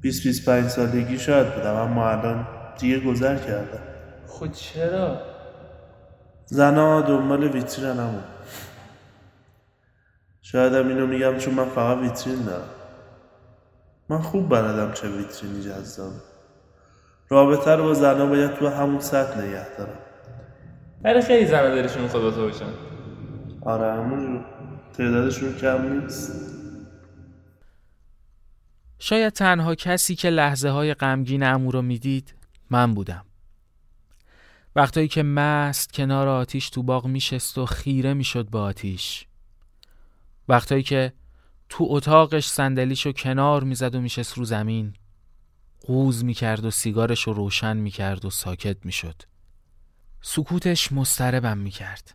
[0.01, 2.47] 20 25 سالگی شاید بودم اما الان
[2.79, 3.83] دیگه گذر کردم.
[4.27, 5.21] خود چرا؟
[6.47, 8.23] زنها دنبال ویترین همون
[10.43, 12.78] شاید هم اینو میگم چون من فقط ویترین دارم.
[14.09, 16.21] من خوب بلدم چه ویترینی جذابه
[17.29, 19.99] رابطه رو با زنها باید تو همون سطح نگه دارم.
[21.05, 22.73] ولی خیلی زنها دلشون خدا تو باشن.
[23.63, 24.45] آره همون
[24.93, 26.33] تعدادشون کم نیست.
[28.99, 32.35] شاید تنها کسی که لحظه های غمگین امو رو می‌دید
[32.71, 33.25] من بودم.
[34.77, 39.27] وقتایی که مست کنار آتیش تو باغ میشست و خیره می‌شد به آتیش.
[40.49, 41.13] وقتایی که
[41.69, 44.95] تو اتاقش صندلیشو کنار می‌زد و میشست رو زمین.
[45.81, 49.23] قوز می‌کرد و سیگارش رو روشن می‌کرد و ساکت می‌شد.
[50.23, 52.15] سکوتش مستربم می‌کرد.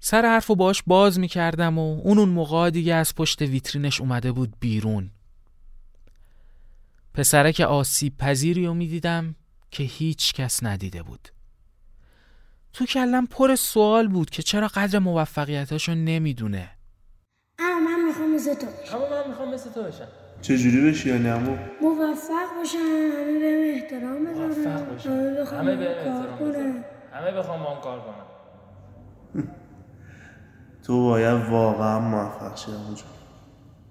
[0.00, 4.32] سر حرف و باش باز می‌کردم و اون اون موقع دیگه از پشت ویترینش اومده
[4.32, 5.10] بود بیرون.
[7.14, 9.34] پسرک آسیب پذیری رو می‌دیدم
[9.70, 11.28] که هیچ کس ندیده بود.
[12.72, 16.70] تو کلم پر سوال بود که چرا قدر موفقیتاشو نمی‌دونه.
[18.34, 20.08] مثل تو بشم اما من می‌خوام مثل تو بشم
[20.42, 25.76] چجوری بشی یعنی امو موفق باشم همه بهم احترام بذارن موفق همه باشم بخوام همه
[25.76, 26.48] به کار احترام کنن.
[26.48, 26.84] بذارن.
[27.12, 28.24] همه بخوام با هم کار کنم
[30.82, 32.96] تو باید واقعا موفق شی امو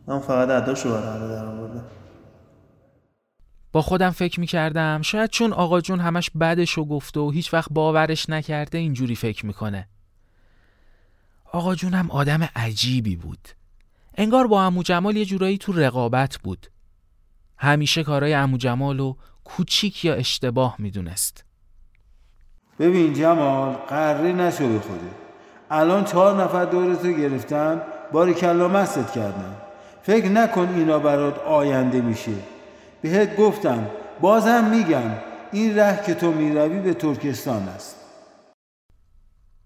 [0.07, 1.85] من فقط اداشو برای همه در آوردم.
[3.71, 8.29] با خودم فکر می‌کردم شاید چون آقا جون همش بدشو گفته و هیچ وقت باورش
[8.29, 9.87] نکرده اینجوری فکر می‌کنه.
[11.51, 13.49] آقا جونم آدم عجیبی بود.
[14.17, 16.67] انگار با امو جمال یه جورایی تو رقابت بود.
[17.57, 21.45] همیشه کارای امو جمال رو کوچیک یا اشتباه می‌دونست.
[22.79, 25.11] ببین جمال قره نشو به خوده
[25.71, 29.55] الان چهار نفر دورتو گرفتن باری کلا مستت کردن.
[30.03, 32.31] فکر نکن اینا برات آینده میشه.
[33.01, 33.87] بهت گفتم
[34.21, 35.11] بازم میگم
[35.51, 38.02] این ره که تو می‌روی به ترکستان است.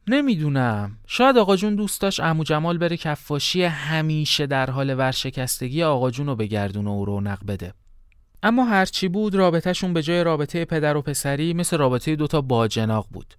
[0.08, 0.98] نمی‌دونم.
[1.08, 6.28] شاید آقا جون دوست داشت عمو جمال بره کفاشی همیشه در حال ورشکستگی آقا جون
[6.28, 7.74] رو بگردونه و رونق بده.
[8.44, 13.34] اما هرچی بود رابطهشون به جای رابطه پدر و پسری مثل رابطه دوتا باجناق بود.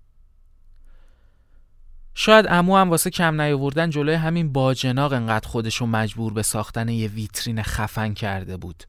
[2.14, 7.08] شاید امو هم واسه کم نیاوردن جلوی همین باجناق انقدر خودشو مجبور به ساختن یه
[7.08, 8.84] ویترین خفن کرده بود.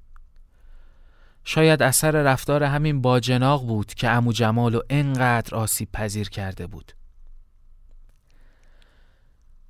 [1.44, 6.99] شاید اثر رفتار همین باجناق بود که امو جمالو انقدر آسیب پذیر کرده بود.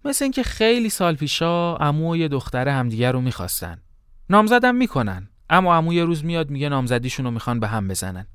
[0.05, 3.81] مثل اینکه خیلی سال پیشا امو و یه دختره همدیگر رو می‌خواستن.
[4.29, 8.27] نامزدم می‌کنن اما امو یه روز میاد میگه نامزدیشون رو می‌خوان به هم بزنن.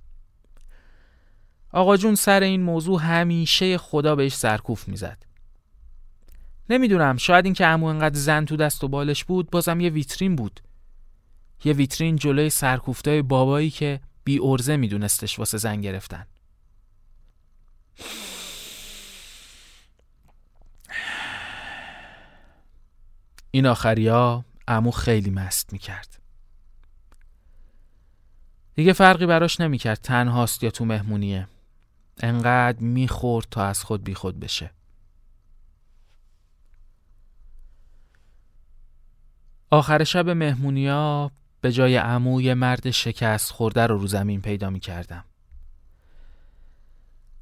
[1.73, 5.27] آقا جون سر این موضوع همیشه خدا بهش سرکوف می‌زد.
[6.71, 10.61] نمی‌دونم شاید اینکه عمو انقدر زن تو دست و بالش بود بازم یه ویترین بود.
[11.65, 16.27] یه ویترین جلوی سرکوفتای بابایی که بی ارزه میدونستش واسه زن گرفتن.
[23.55, 26.19] این آخریا امو خیلی مست می‌کرد
[28.75, 31.49] دیگه فرقی براش نمی‌کرد تنهاست یا تو مهمونیه
[32.21, 34.71] انقدر می‌خورد تا از خود بیخود بشه
[39.71, 44.81] آخر شب مهمونیا به جای عمو یه مرد شکست خورده رو رو زمین پیدا می
[44.81, 45.25] کردم.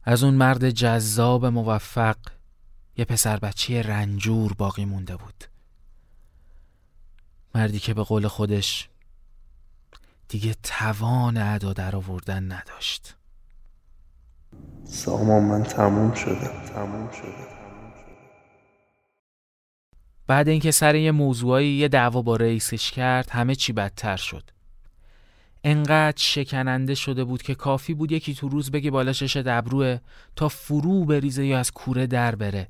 [0.03, 2.16] از اون مرد جذاب موفق
[2.96, 5.51] یه پسر بچه رنجور باقی مونده بود.
[7.54, 8.88] مردی که به قول خودش
[10.28, 13.16] دیگه توان ادا در آوردن نداشت.
[14.84, 17.52] سامان من تموم شدم تموم شدم.
[20.26, 24.50] بعد اینکه سر یه موضوعی یه دعوا با رئیسش کرد همه چی بدتر شد.
[25.64, 29.98] انقدر شکننده شده بود که کافی بود یکی تو روز بگه بالا شش دبروه
[30.36, 32.68] تا فرو بریزه یا از کوره در بره.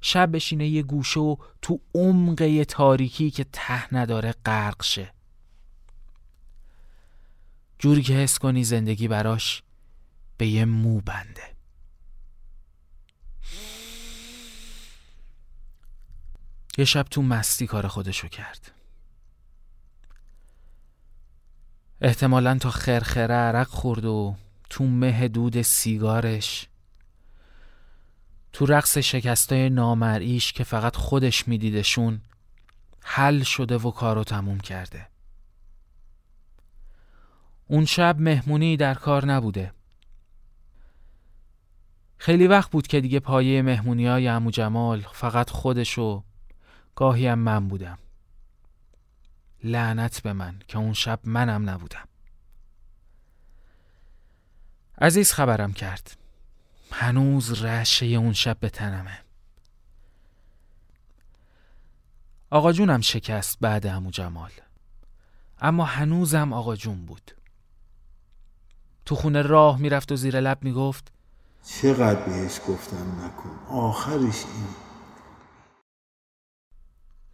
[0.00, 5.12] شب بشینه یه گوشه و تو عمق تاریکی که ته نداره غرق شه.
[7.78, 9.62] جوری که حس کنی زندگی براش
[10.36, 11.54] به یه مو بنده.
[16.78, 18.72] یه شب تو مستی کار خودشو کرد.
[22.00, 24.36] احتمالا تا خرخره عرق خورد و
[24.70, 26.67] تو مه دود سیگارش
[28.52, 32.20] تو رقص شکستای نامرئیش که فقط خودش میدیدشون
[33.00, 35.08] حل شده و کارو تموم کرده.
[37.66, 39.72] اون شب مهمونی در کار نبوده.
[42.18, 46.24] خیلی وقت بود که دیگه پایه مهمونی های امو جمال فقط خودشو
[46.94, 47.98] گاهی هم من بودم.
[49.64, 52.08] لعنت به من که اون شب منم نبودم.
[55.00, 56.17] عزیز خبرم کرد.
[56.92, 59.18] هنوز رشه اون شب به تنمه.
[62.50, 64.50] آقا جونم شکست بعد امو جمال.
[65.60, 67.30] اما هنوزم آقا جون بود.
[69.04, 71.12] تو خونه راه می‌رفت و زیر لب می‌گفت
[71.66, 73.50] چقدر بهش گفتم نکن.
[73.68, 74.68] آخرش این.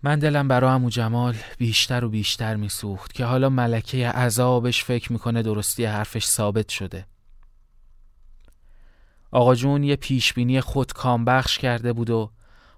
[0.02, 5.42] من دلم برا امو جمال بیشتر و بیشتر میسوخت که حالا ملکه عذابش فکر می‌کنه
[5.42, 7.06] درستی حرفش ثابت شده.
[9.34, 12.30] آقا جون یه پیشبینی خود کامبخش کرده بود و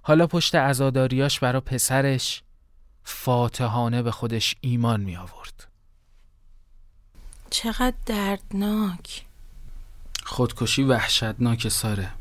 [0.03, 2.43] حالا پشت عزاداریاش برا پسرش
[3.05, 5.67] فاتحانه به خودش ایمان می آورد.
[7.51, 9.25] چقدر دردناک.
[10.25, 12.13] خودکشی وحشتناک ساره.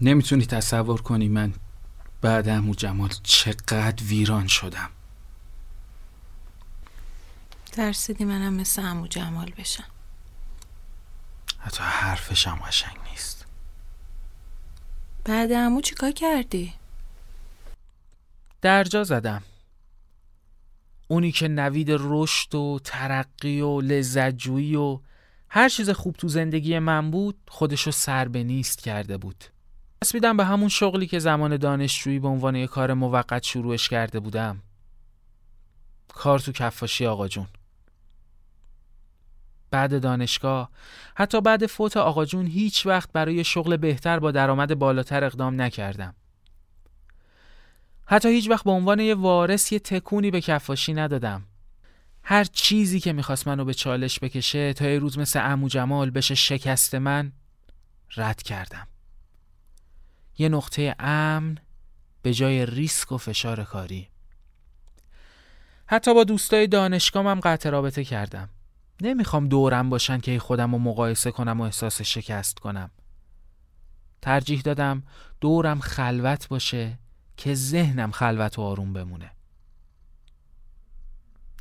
[0.00, 1.54] نمی‌تونی تصور کنی من
[2.20, 4.90] بعد امو جمال چقدر ویران شدم.
[7.72, 9.95] ترسیدی منم مثل امو جمال بشم.
[11.66, 13.46] حتی حرفشم قشنگ نیست.
[15.24, 16.74] بعد امو چیکار کردی؟
[18.62, 19.42] درجا زدم.
[21.08, 25.00] اونی که نوید رشد و ترقی و لذتجویی و
[25.48, 29.44] هر چیز خوب تو زندگی من بود خودشو سر به نیست کرده بود.
[30.04, 34.62] چسبیدم به همون شغلی که زمان دانشجویی به عنوان یک کار موقت شروعش کرده بودم.
[36.08, 37.46] کار تو کفاشی آقا جون.
[39.76, 40.70] بعد دانشگاه.
[41.14, 46.14] حتی بعد فوت آقا جون هیچ وقت برای شغل بهتر با درآمد بالاتر اقدام نکردم.
[48.06, 51.44] حتی هیچ وقت به عنوان یه وارث یه تکونی به کفاشی ندادم.
[52.22, 56.34] هر چیزی که می‌خواست منو به چالش بکشه تا یه روز مثل امو جمال بشه
[56.34, 57.32] شکست من
[58.16, 58.86] رد کردم.
[60.38, 61.58] یه نقطه امن
[62.22, 64.08] به جای ریسک و فشار کاری.
[65.86, 68.48] حتی با دوستای دانشگاهم هم قطع رابطه کردم.
[69.00, 72.90] نمی‌خوام دورم باشن که خودم رو مقایسه کنم و احساس شکست کنم.
[74.22, 75.02] ترجیح دادم
[75.40, 76.98] دورم خلوت باشه
[77.36, 79.30] که ذهنم خلوت و آروم بمونه.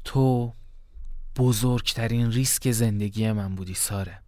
[0.04, 0.54] تو
[1.36, 4.20] بزرگترین ریسک زندگی من بودی ساره.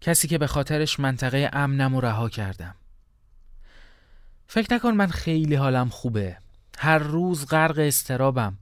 [0.00, 2.74] کسی که به خاطرش منطقه امنم و رها کردم.
[4.46, 6.38] فکر نکن من خیلی حالم خوبه.
[6.78, 8.58] هر روز غرق استرابم.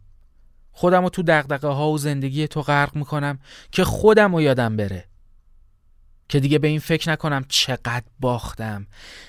[0.76, 3.38] خودم رو تو دقدقه ها و زندگی تو غرق می‌کنم
[3.72, 5.04] که خودم رو یادم بره.
[6.28, 8.86] که دیگه به این فکر نکنم چقدر باختم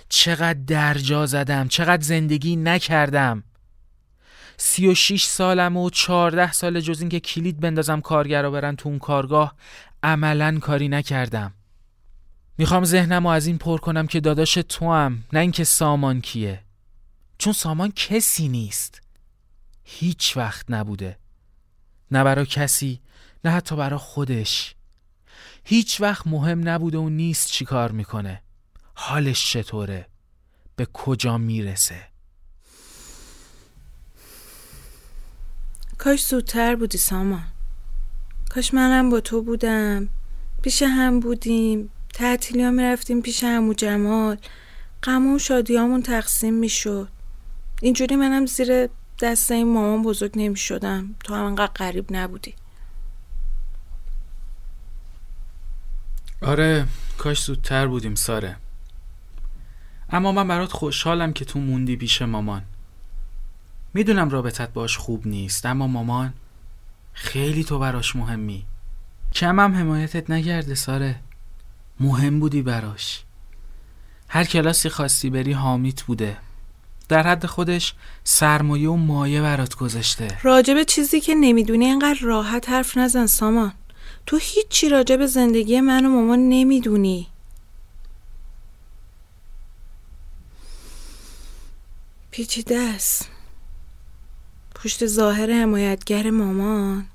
[0.10, 3.44] چقدر درجا زدم چقدر زندگی نکردم.
[4.58, 9.00] سی و شیش سالم و چارده سال جز اینکه کلید بندازم کارگرا برن تو اون
[9.00, 9.56] کارگاه
[10.04, 11.54] عملا کاری نکردم.
[12.58, 16.64] می‌خوام ذهنم رو از این پر کنم که داداش تو هم نه اینکه سامان کیه.
[17.38, 19.02] چون سامان کسی نیست.
[19.84, 21.18] هیچ وقت نبوده.
[22.12, 23.02] نه برا کسی
[23.46, 24.76] نه حتی برا خودش.
[25.64, 28.42] هیچ وقت مهم نبوده و نیست چی کار می‌کنه.
[28.94, 30.08] حالش چطوره؟
[30.76, 32.08] به کجا می‌رسه؟
[35.98, 37.44] کاش زودتر بودی سامان.
[38.50, 40.10] کاش منم با تو بودم.
[40.62, 41.90] پیش هم بودیم.
[42.14, 44.38] تعطیلی ها می‌رفتیم پیش همو جمال.
[45.04, 47.10] غم و شادیامون تقسیم می‌شد.
[47.82, 48.90] اینجوری منم زیر
[49.20, 52.54] دست این مامان بزرگ نمی شدم تو هم انقدر قریب نبودی.
[56.42, 56.88] آره
[57.18, 58.56] کاش زودتر بودیم ساره.
[60.10, 62.64] اما من برات خوشحالم که تو موندی پیش مامان.
[63.94, 66.34] می‌دونم رابطت باش خوب نیست اما مامان
[67.14, 68.66] خیلی تو براش مهمی.
[69.34, 71.20] کم هم حمایتت نگرده ساره.
[72.00, 73.24] مهم بودی براش.
[74.28, 76.38] هر کلاسی خواستی بری حامیت بوده.
[77.10, 77.94] در حد خودش
[78.24, 80.28] سرمایه و مایه برات گذاشته.
[80.44, 83.74] راجب چیزی که نمی‌دونی اینقدر راحت حرف نزن سامان.
[84.26, 87.28] تو هیچی راجب زندگی من و مامان نمی‌دونی.
[92.32, 93.30] پیچیده است.
[94.76, 97.06] پشت ظاهر حمایتگر مامان.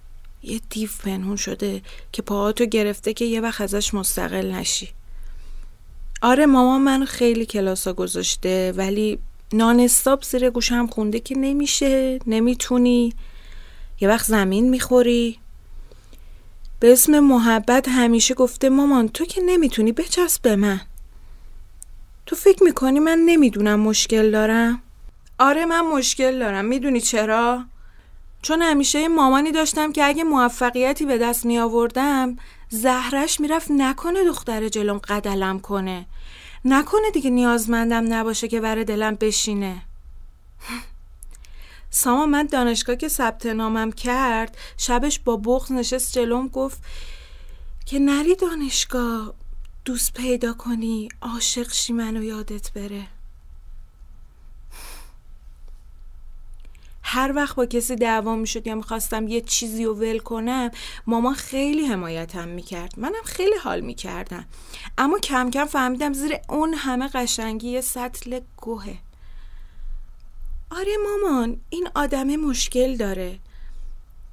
[0.43, 1.82] یه دیو پنهون شده
[2.12, 4.88] که پاهاتو گرفته که یه وقت ازش مستقل نشی.
[6.22, 9.18] آره مامان منو خیلی کلاسا گذاشته ولی
[9.53, 13.14] نان استاپ زیر گوشم خونده که نمیشه نمی‌تونی.
[14.01, 15.38] یه وقت زمین می‌خوری.
[16.80, 20.80] به اسم محبت همیشه گفته مامان تو که نمی‌تونی بچسب به من.
[22.26, 24.82] تو فکر می‌کنی من نمی‌دونم مشکل دارم؟
[25.38, 26.64] آره من مشکل دارم.
[26.64, 27.64] می‌دونی چرا؟
[28.42, 32.36] چون همیشه مامانی داشتم که اگه موفقیتی به دست می آوردم
[32.68, 36.07] زهرش می‌رفت نکنه دختر جلوم قدلم کنه.
[36.64, 39.82] نکنه دیگه نیازمندم نباشه که بره دلم بشینه.
[41.90, 46.78] ساما من دانشگاه که ثبت نامم کرد شبش با بغض نشست جلوم گفت
[47.86, 49.34] که نری دانشگاه
[49.84, 53.20] دوست پیدا کنی عاشق شی منو یادت بره.
[57.12, 60.70] هر وقت با کسی دعوا می‌شد یا می‌خواستم یه چیزی رو ول کنم
[61.06, 62.94] مامان خیلی حمایتم می‌کرد.
[62.96, 64.44] منم خیلی حال می‌کردم.
[64.98, 68.98] اما کم کم فهمیدم زیر اون همه قشنگی یه سطل گوهه.
[70.70, 73.38] آره مامان این آدمه مشکل داره.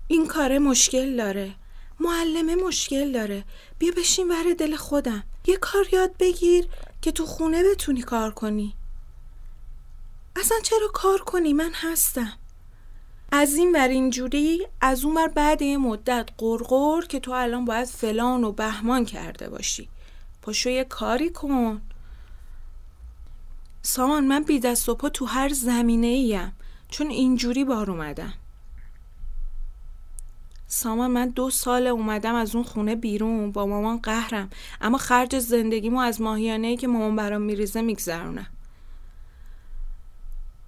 [0.08, 1.56] این کاره مشکل داره.
[2.00, 3.44] معلمه مشکل داره.
[3.80, 5.24] بیا بشین ور دل خودم.
[5.46, 6.68] یه کار یاد بگیر
[7.02, 8.74] که تو خونه بتونی کار کنی.
[10.36, 12.34] اصلا چرا کار کنی؟ من هستم.
[13.32, 17.88] از این ور اینجوری از اون ور بعد یه مدت قرقر که تو الان باید
[17.88, 19.90] فلان و بهمان کرده باشی.
[20.42, 21.82] پاشو یه کاری کن.
[23.82, 26.54] سامان من بی دست و پا تو هر زمینه ایم
[26.90, 28.34] چون اینجوری بار اومدم.
[30.68, 33.52] سامان من دو سال اومدم از اون خونه بیرون.
[33.52, 34.50] با مامان قهرم.
[34.82, 38.48] اما خرج زندگیمو از ماهیانه ای که مامان برام میریزه میگذرونم.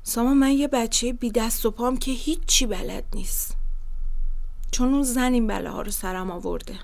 [0.09, 3.55] سامان من یه بچه بی دست و پام که هیچی بلد نیست.
[4.71, 6.79] چون اون زن این بله ها رو سرم آورده.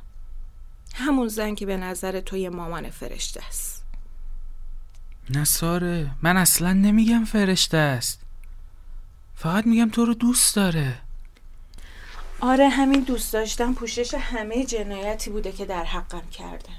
[0.93, 3.83] همون زن که به نظر تو یه مامان فرشته است.
[5.29, 8.19] نه ساره من اصلا نمیگم فرشته است.
[9.35, 10.97] فقط میگم تو رو دوست داره.
[12.39, 16.69] آره همین دوست داشتم پوشش همه جنایتی بوده که در حقم کرده.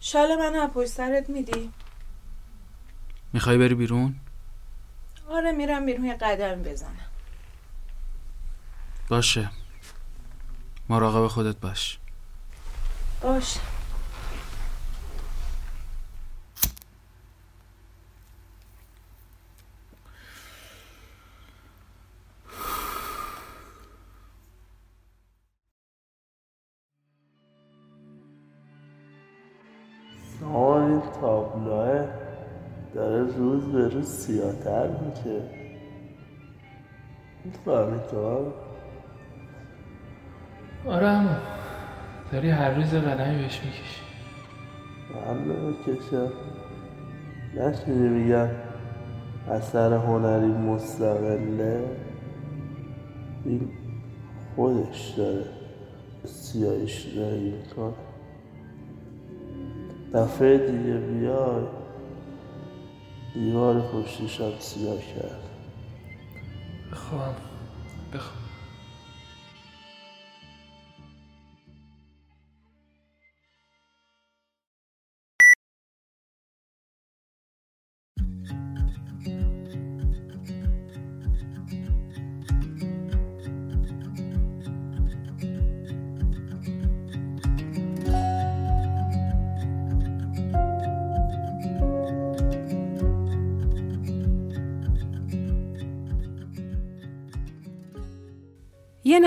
[0.00, 1.72] شال من از سرت میدی؟
[3.32, 4.14] می‌خوای بری بیرون؟
[5.30, 7.06] آره میرم بیرون یه قدم بزنم.
[9.08, 9.50] باشه.
[10.88, 11.98] مراقب خودت باش.
[13.22, 13.60] باشه.
[33.98, 35.40] روز سیاتر میشه
[37.44, 38.52] می‌فهمی تو
[40.86, 41.36] آره همون
[42.32, 44.02] داری هر روز قدمی بهش می‌کشی.
[45.14, 46.32] من نمی‌کشم.
[47.56, 48.48] نشنیدی میگم
[49.50, 51.84] اثر هنری مستقله؟
[53.44, 53.70] این
[54.56, 55.44] خودش داره.
[56.24, 57.94] سیاهیش رایی می‌کنه
[60.14, 61.62] دفعه دیگه بیای.
[63.38, 65.42] دیوار پشتیشم سیاه کرد.
[66.92, 67.34] بخوام
[68.14, 68.37] بخوام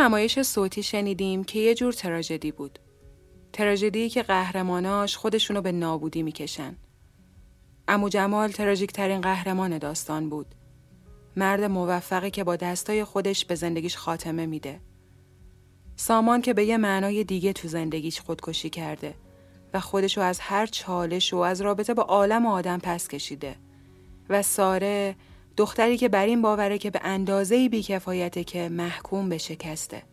[0.02, 2.80] نمایش صوتی شنیدیم که یه جور تراژدی بود.
[3.54, 6.76] تراژدی که قهرماناش خودشونو به نابودی می‌کشن.
[7.88, 10.56] امو جمال تراژیک ترین قهرمان داستان بود.
[11.38, 14.80] مرد موفقی که با دستای خودش به زندگیش خاتمه میده.
[15.96, 19.16] سامان که به یه معنای دیگه تو زندگیش خودکشی کرده
[19.74, 23.56] و خودشو از هر چالش و از رابطه با عالم آدم پس کشیده.
[24.30, 25.16] و ساره
[25.58, 30.04] دختری که بر این باوره که به اندازه بیکفایته که محکوم به شکسته.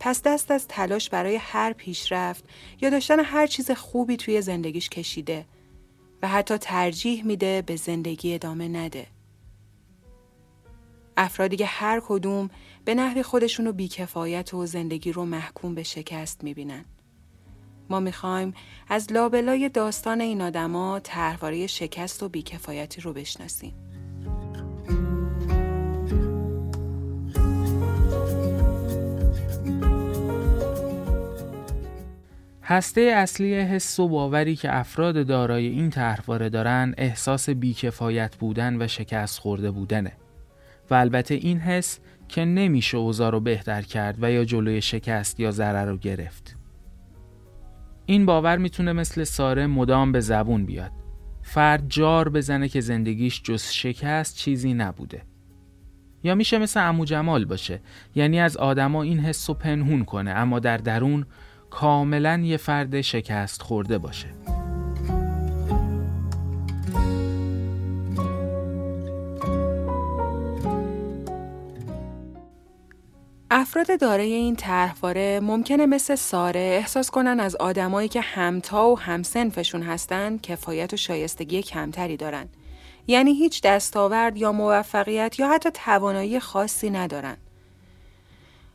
[0.00, 2.44] پس دست از تلاش برای هر پیشرفت
[2.80, 5.44] یا داشتن هر چیز خوبی توی زندگیش کشیده
[6.22, 9.06] و حتی ترجیح میده به زندگی ادامه نده.
[11.16, 12.50] افرادی که هر کدوم
[12.84, 16.84] به نحوی خودشونو بیکفایت و زندگی رو محکوم به شکست می‌بینن.
[17.90, 18.54] ما می‌خوایم
[18.88, 23.89] از لابلای داستان این آدما طرحواره شکست و بیکفایتی رو بشناسیم.
[32.70, 38.88] هسته اصلی حس و باوری که افراد دارای این طرحواره دارن احساس بیکفایت بودن و
[38.88, 40.12] شکست خورده بودنه.
[40.90, 41.98] و البته این حس
[42.28, 46.56] که نمیشه اوضاع رو بهتر کرد و یا جلوی شکست یا ضرر رو گرفت.
[48.06, 50.92] این باور می‌تونه مثل ساره مدام به زبون بیاد.
[51.42, 55.22] فرد جار بزنه که زندگیش جز شکست چیزی نبوده.
[56.24, 57.80] یا میشه مثل امو جمال باشه.
[58.14, 61.26] یعنی از آدما این حس رو پنهون کنه اما در درون
[61.70, 64.28] کاملا یه فرد شکست خورده باشه
[73.52, 79.82] افراد دارای این طرحواره ممکنه مثل ساره احساس کنن از آدمایی که همتا و همسنفشون
[79.82, 82.48] هستن کفایت و شایستگی کمتری دارن.
[83.06, 87.36] یعنی هیچ دستاورد یا موفقیت یا حتی توانایی خاصی ندارن.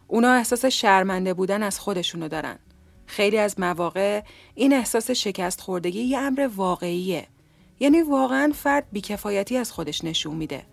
[0.08, 2.60] اونا احساس شرمنده بودن از خودشونو دارن.
[3.06, 4.22] خیلی از مواقع
[4.56, 7.28] این احساس شکست خوردگی یه امر واقعیه.
[7.80, 10.66] یعنی واقعا فرد بیکفایتی از خودش نشون میده.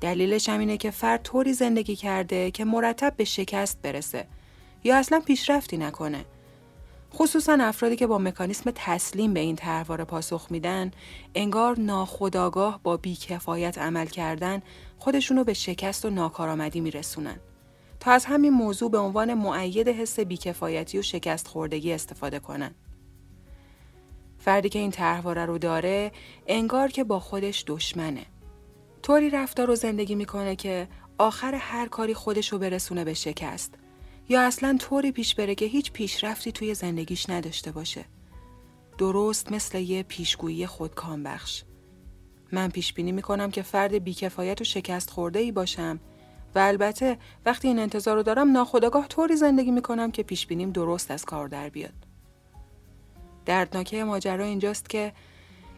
[0.00, 4.26] دلیلش هم اینه که فرد طوری زندگی کرده که مرتب به شکست برسه
[4.84, 6.24] یا اصلا پیشرفتی نکنه.
[7.14, 10.90] خصوصا افرادی که با مکانیسم تسلیم به این طرحواره پاسخ میدن
[11.34, 14.62] انگار ناخداگاه با بیکفایت عمل کردن
[14.98, 17.40] خودشونو به شکست و ناکارآمدی میرسونن.
[18.02, 22.74] تا از همین موضوع به عنوان معید حس بیکفایتی و شکست خوردگی استفاده کنن.
[24.38, 26.12] فردی که این طرحواره رو داره
[26.46, 28.26] انگار که با خودش دشمنه.
[29.02, 30.88] طوری رفتار رو زندگی می‌کنه که
[31.18, 33.74] آخر هر کاری خودش رو برسونه به شکست
[34.28, 38.04] یا اصلا طوری پیش بره که هیچ پیشرفتی توی زندگیش نداشته باشه.
[38.98, 41.62] درست مثل یه پیشگویی خودکام بخش.
[42.52, 46.00] من پیش بینی می‌کنم که فرد بیکفایت و شکست خورده ای باشم
[46.54, 51.10] و البته وقتی این انتظار رو دارم ناخداگاه طوری زندگی می‌کنم که پیش بینیم درست
[51.10, 51.92] از کار در بیاد.
[53.46, 55.12] دردناکه ماجرا اینجاست که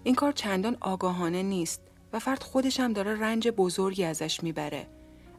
[0.05, 1.81] این کار چندان آگاهانه نیست
[2.13, 4.87] و فرد خودش هم داره رنج بزرگی ازش می‌بره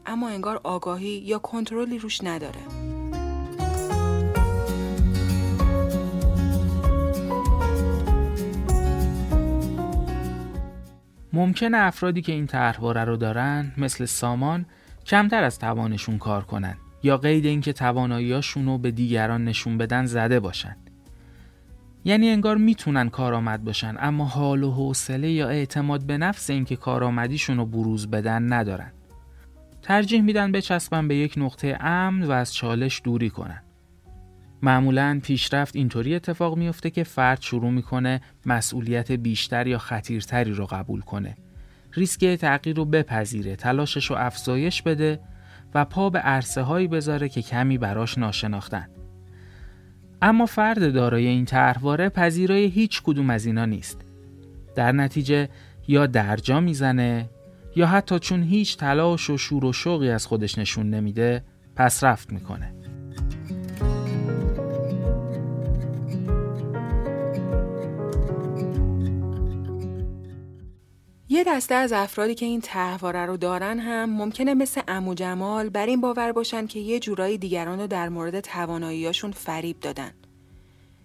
[0.05, 2.61] اما انگار آگاهی یا کنترلی روش نداره.
[11.33, 14.65] ممکنه افرادی که این طرحواره رو دارن مثل سامان
[15.05, 20.39] کمتر از توانشون کار کنن یا قید اینکه تواناییاشون رو به دیگران نشون بدن زده
[20.39, 20.75] باشن.
[22.05, 27.57] یعنی انگار می‌تونن کارآمد باشن اما حال و حوصله یا اعتماد به نفس اینکه کارآمدیشون
[27.57, 28.91] رو بروز بدن ندارن.
[29.81, 33.61] ترجیح میدن بچسبن به یک نقطه امن و از چالش دوری کنن.
[34.61, 41.01] معمولا پیشرفت اینطوری اتفاق میفته که فرد شروع می‌کنه مسئولیت بیشتر یا خطیرتری رو قبول
[41.01, 41.37] کنه.
[41.95, 45.19] ریسک تغییر رو بپذیره، تلاشش رو افزایش بده
[45.73, 48.87] و پا به عرصه هایی بذاره که کمی براش ناشناختن.
[50.21, 54.01] اما فرد دارای این طرحواره پذیرای هیچ کدوم از اینا نیست.
[54.75, 55.49] در نتیجه
[55.87, 57.29] یا درجا می‌زنه
[57.75, 61.43] یا حتی چون هیچ تلاش و شور و شوقی از خودش نشون نمیده
[61.75, 62.74] پس رفت می‌کنه.
[71.35, 75.85] یه دسته از افرادی که این تحواره رو دارن هم ممکنه مثل امو جمال بر
[75.85, 80.11] این باور باشن که یه جورایی دیگران رو در مورد تواناییاشون فریب دادن.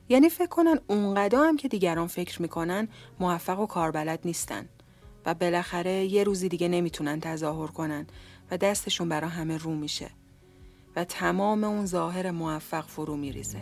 [0.09, 2.89] یعنی فکر کنن اونقدر هم که دیگران فکر می‌کنن
[3.21, 4.69] موفق و کاربلد نیستن
[5.27, 8.07] و بالاخره یه روزی دیگه نمی‌تونن تظاهر کنن
[8.51, 10.11] و دستشون برا همه رو میشه
[10.97, 13.61] و تمام اون ظاهر موفق فرو میریزه.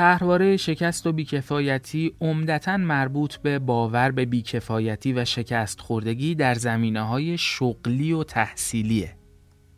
[0.00, 7.02] طرحواره شکست و بیکفایتی عمدتا مربوط به باور به بیکفایتی و شکست خوردگی در زمینه
[7.02, 9.16] های شغلی و تحصیلیه.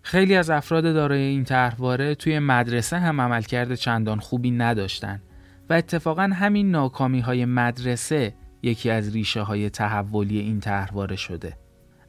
[0.03, 5.23] خیلی از افراد دارای این طرحواره توی مدرسه هم عملکرد چندان خوبی نداشتن
[5.70, 11.57] و اتفاقا همین ناکامی های مدرسه یکی از ریشه های تحولی این طرحواره شده.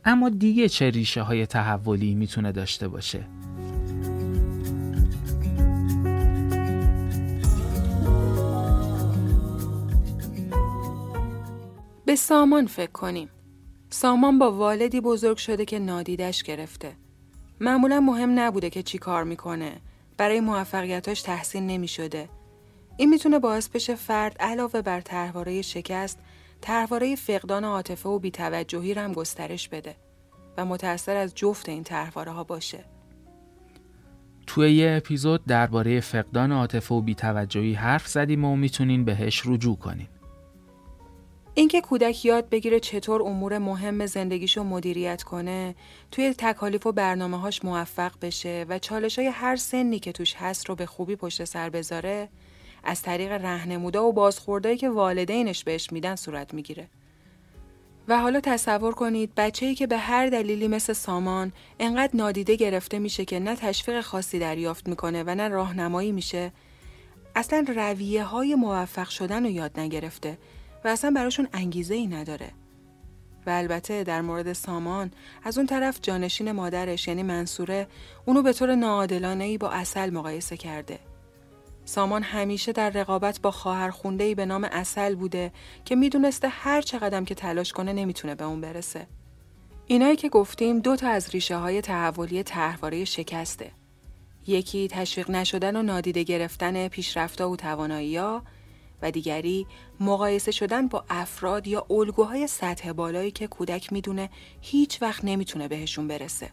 [0.06, 3.24] اما دیگه چه ریشه های تحولی می‌تونه داشته باشه؟
[12.06, 13.30] به سامان فکر کنیم.
[13.90, 16.96] سامان با والدی بزرگ شده که نادیدش گرفته.
[17.62, 19.72] معمولا مهم نبوده که چی کار می‌کنه.
[20.18, 22.30] برای موفقیتاش تحسین نمی شده.
[22.98, 26.20] این می‌تونه باعث بشه فرد علاوه بر طرحواره شکست،
[26.62, 29.96] طرحواره فقدان عاطفه و بیتوجهی هم گسترش بده
[30.58, 32.86] و متأثر از جفت این طرحواره ها باشه.
[34.48, 40.08] توی یه اپیزود درباره فقدان عاطفه و بیتوجهی حرف زدیم و می‌تونین بهش رجوع کنین.
[41.56, 45.76] اینکه کودک یاد بگیره چطور امور مهم زندگیشو مدیریت کنه،
[46.12, 50.70] توی تکالیف و برنامه هاش موفق بشه و چالش های هر سنی که توش هست
[50.70, 52.30] رو به خوبی پشت سر بذاره،
[52.84, 56.88] از طریق رهنمودا و بازخوردهایی که والدینش بهش میدن صورت می‌گیره.
[58.08, 63.26] و حالا تصور کنید بچه‌ای که به هر دلیلی مثل سامان انقدر نادیده گرفته میشه
[63.26, 66.52] که نه تشویق خاصی دریافت می‌کنه و نه راهنمایی میشه
[67.36, 70.38] اصلا رویه های موفق شدن رو یاد نگرفته
[70.86, 72.52] و اصلا براشون انگیزه ای نداره.
[73.46, 75.12] و البته در مورد سامان
[75.44, 77.88] از اون طرف جانشین مادرش یعنی منصوره
[78.26, 81.00] اونو به طور ناعادلانه ای با اصل مقایسه کرده.
[81.86, 85.52] سامان همیشه در رقابت با خواهر خونده ای به نام اصل بوده
[85.86, 89.08] که می‌دونسته هر چقدر که تلاش کنه نمی‌تونه به اون برسه.
[89.88, 93.72] اینایی که گفتیم دو تا از ریشه های تحولی طرحواره شکسته.
[94.48, 98.20] یکی تشویق نشدن و نادیده گرفتن پیشرفتا و توانایی
[99.04, 99.68] و دیگری
[100.00, 104.30] مقایسه شدن با افراد یا الگوهای سطح بالایی که کودک می‌دونه
[104.62, 106.50] هیچ وقت نمی‌تونه بهشون برسه.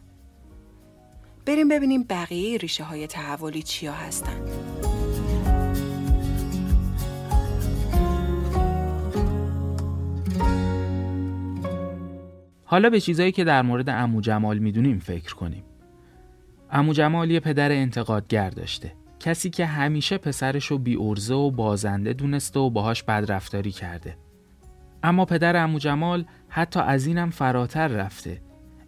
[1.45, 4.45] بریم ببینیم بقیه ریشه های تحولی چیا هستن.
[12.65, 15.63] حالا به چیزایی که در مورد امو جمال می‌دونیم فکر کنیم.
[16.71, 19.00] امو جمال یه پدر انتقادگر داشته.
[19.21, 24.17] کسی که همیشه پسرش رو بی ارزه و بازنده دونسته و باهاش بدرفتاری کرده.
[25.03, 28.41] اما پدر امو جمال حتی از اینم فراتر رفته.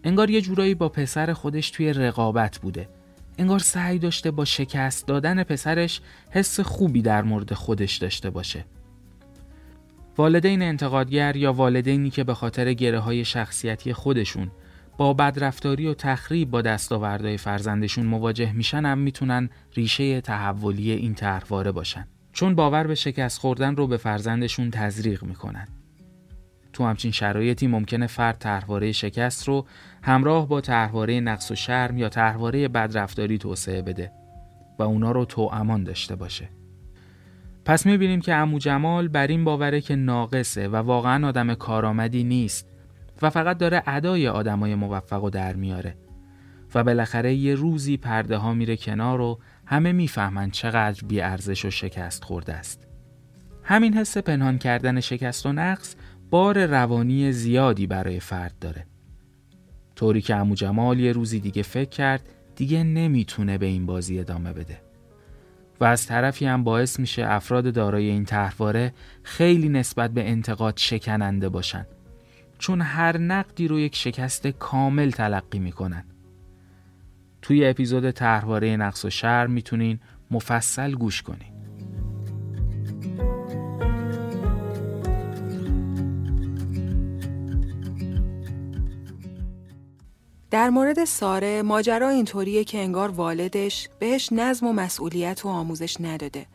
[0.04, 2.90] انگار یه جورایی با پسر خودش توی رقابت بوده.
[3.38, 8.66] انگار سعی داشته با شکست دادن پسرش حس خوبی در مورد خودش داشته باشه.
[10.18, 14.52] والدین انتقادگر یا والدینی که به خاطر گره های شخصیتی خودشون
[14.98, 21.72] با بدرفتاری و تخریب با دستاوردهای فرزندشون مواجه میشن هم می‌تونن ریشه تحولی این طرحواره
[21.72, 22.08] باشن.
[22.34, 25.68] چون باور به شکست خوردن رو به فرزندشون تزریق می‌کنن.
[26.74, 29.66] تو همچین شرایطی ممکنه فرد طرحواره شکست رو
[30.04, 34.12] همراه با طرحواره نقص و شرم یا طرحواره بدرفتاری توسعه بده
[34.80, 36.50] و اونا رو تو امان داشته باشه.
[37.66, 42.73] پس می‌بینیم که امو جمال بر این باوره که ناقصه و واقعا آدم کارآمدی نیست.
[43.24, 45.96] و فقط داره ادای آدمای موفق و در میاره
[46.76, 51.70] و بالاخره یه روزی پرده ها میره کنار و همه می‌فهمن چقدر بی ارزش و
[51.70, 52.88] شکست خورده است.
[53.64, 55.96] همین حس پنهان کردن شکست و نقص
[56.30, 58.86] بار روانی زیادی برای فرد داره.
[59.96, 64.54] طوری که امو جمال یه روزی دیگه فکر کرد دیگه نمی‌تونه به این بازی ادامه
[64.54, 64.82] بده.
[65.80, 68.94] و از طرفی هم باعث میشه افراد دارای این طرحواره
[69.24, 71.86] خیلی نسبت به انتقاد شکننده باشن
[72.60, 76.06] چون هر نقدی رو یک شکست کامل تلقی می‌کنن
[77.42, 80.00] توی اپیزود طرحواره نقص و شر می‌تونین
[80.32, 81.54] مفصل گوش کنین
[90.52, 96.46] در مورد ساره ماجرا اینطوریه که انگار والدش بهش نظم و مسئولیت و آموزش نداده.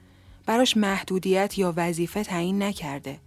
[0.47, 3.19] براش محدودیت یا وظیفه تعیین نکرده.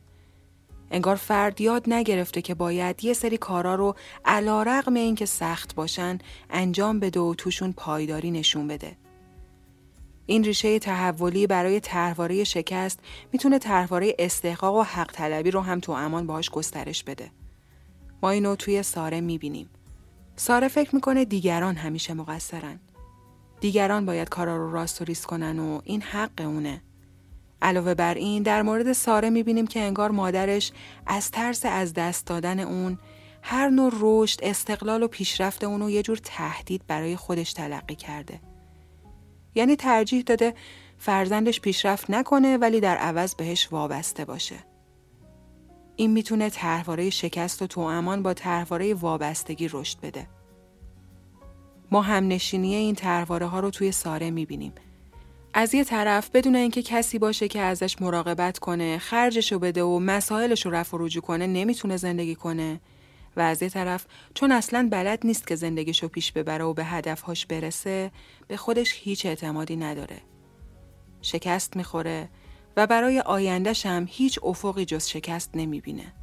[0.92, 5.76] انگار فرد یاد نگرفته که باید یه سری کارا رو علا رقم این که سخت
[5.76, 6.18] باشن
[6.50, 8.98] انجام بده و توشون پایداری نشون بده.
[10.26, 13.00] این ریشه تحولی برای طرحواره شکست
[13.34, 17.32] می‌تونه طرحواره استحقاق و حق طلبی رو هم تو امان باهاش گسترش بده.
[18.24, 19.70] ما اینو توی ساره می‌بینیم.
[20.36, 22.80] ساره فکر می‌کنه دیگران همیشه مقصرن.
[23.60, 26.82] دیگران باید کارا رو راست و ریس کنن و این حق اونه.
[27.62, 30.72] علاوه بر این در مورد ساره می‌بینیم که انگار مادرش
[31.05, 32.97] از ترس از دست دادن اون
[33.41, 38.39] هر نوع رشد، استقلال و پیشرفت اونو یه جور تهدید برای خودش تلقی کرده.
[39.55, 40.53] یعنی ترجیح داده
[40.97, 44.55] فرزندش پیشرفت نکنه ولی در عوض بهش وابسته باشه.
[45.95, 50.28] این می‌تونه طرحواره شکست و تو امان با طرحواره وابستگی رشد بده.
[51.91, 54.74] ما هم نشینی این طرحواره ها رو توی ساره می‌بینیم.
[55.54, 60.66] از یه طرف بدون اینکه کسی باشه که ازش مراقبت کنه، خرجشو بده و مسائلش
[60.66, 62.82] رو رفع و رجوع کنه نمی‌تونه زندگی کنه
[63.36, 67.45] و از یه طرف چون اصلا بلد نیست که زندگیشو پیش ببره و به هدفهاش
[67.45, 68.12] برسه
[68.47, 70.18] به خودش هیچ اعتمادی نداره.
[71.22, 72.30] شکست می‌خوره
[72.78, 76.14] و برای آیندهش هم هیچ افقی جز شکست نمی‌بینه.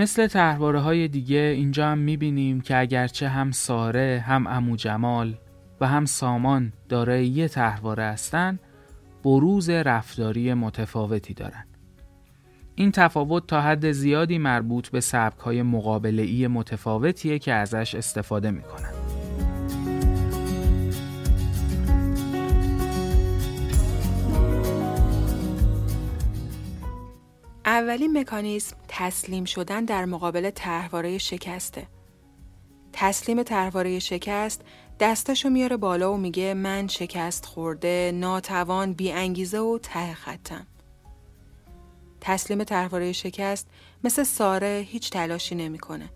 [0.00, 5.34] مثل تحواره های دیگه اینجا هم می‌بینیم که اگرچه هم ساره هم امو جمال
[5.80, 8.58] و هم سامان دارای یه تحواره هستن
[9.24, 11.64] بروز رفتاری متفاوتی دارن.
[12.74, 18.50] این تفاوت تا حد زیادی مربوط به سبک های مقابله ای متفاوتیه که ازش استفاده
[18.50, 19.09] می‌کنن.
[27.64, 31.86] اولین مکانیزم تسلیم شدن در مقابل طرحواره شکسته.
[32.92, 34.62] تسلیم طرحواره شکست
[35.00, 40.66] دستاشو میاره بالا و میگه من شکست خورده، ناتوان، بی انگیزه و ته خطم.
[42.20, 43.66] تسلیم طرحواره شکست
[44.04, 46.10] مثل ساره هیچ تلاشی نمی‌کنه.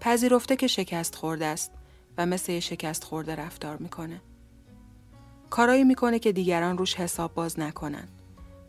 [0.00, 1.72] پذیرفته که شکست خورده است
[2.18, 4.20] و مثل شکست خورده رفتار می‌کنه.
[5.50, 8.08] کارایی می‌کنه که دیگران روش حساب باز نکنن.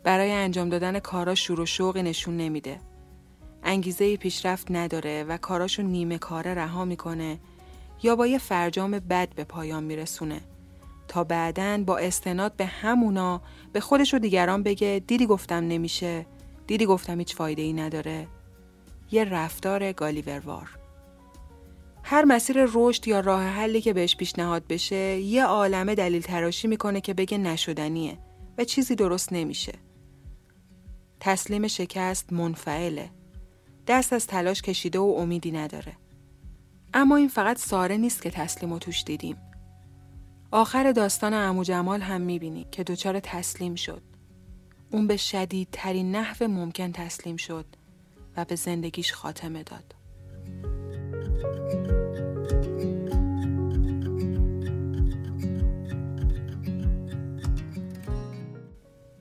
[0.04, 2.80] برای انجام دادن کارا شور و شوقی نشون نمیده.
[3.62, 7.38] انگیزه پیشرفت نداره و کاراشو نیمه کاره رها می‌کنه
[8.02, 10.40] یا با یه فرجام بد به پایان میرسونه.
[11.08, 13.42] تا بعدن با استناد به همونا
[13.72, 16.26] به خودش و دیگران بگه دیدی گفتم نمیشه
[16.66, 18.26] دیدی گفتم هیچ فایده ای نداره.
[19.10, 20.78] یه رفتار گالیوروار.
[22.02, 27.00] هر مسیر رشد یا راه حلی که بهش پیشنهاد بشه یه عالمه دلیل تراشی می‌کنه
[27.00, 28.18] که بگه نشدنیه
[28.58, 29.72] و چیزی درست نمیشه.
[31.24, 33.10] تسلیم شکست منفعله.
[33.86, 35.96] دست از تلاش کشیده و امیدی نداره.
[36.94, 39.36] اما این فقط ساره نیست که تسلیم و توش دیدیم.
[40.50, 44.02] آخر داستان امو جمال هم می‌بینی که دچار تسلیم شد.
[44.90, 47.66] اون به شدیدترین نحو ممکن تسلیم شد
[48.36, 49.94] و به زندگیش خاتمه داد.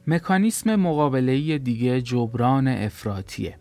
[0.07, 3.57] مکانیسم مقابله دیگه جبران افراتیه.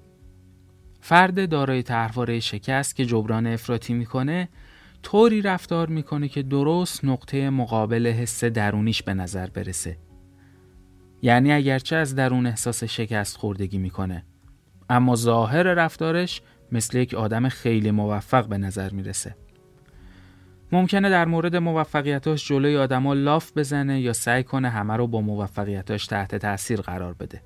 [1.00, 4.48] فرد دارای طرحواره شکست که جبران افراطی می‌کنه
[5.02, 9.98] طوری رفتار می‌کنه که درست نقطه مقابل حس درونیش به نظر برسه.
[11.22, 14.24] یعنی اگرچه از درون احساس شکست خوردگی می‌کنه
[14.90, 19.36] اما ظاهر رفتارش مثل یک آدم خیلی موفق به نظر می‌رسه.
[20.72, 26.06] ممکنه در مورد موفقیتاش جلوی آدما لاف بزنه یا سعی کنه همه رو با موفقیتاش
[26.06, 27.42] تحت تاثیر قرار بده.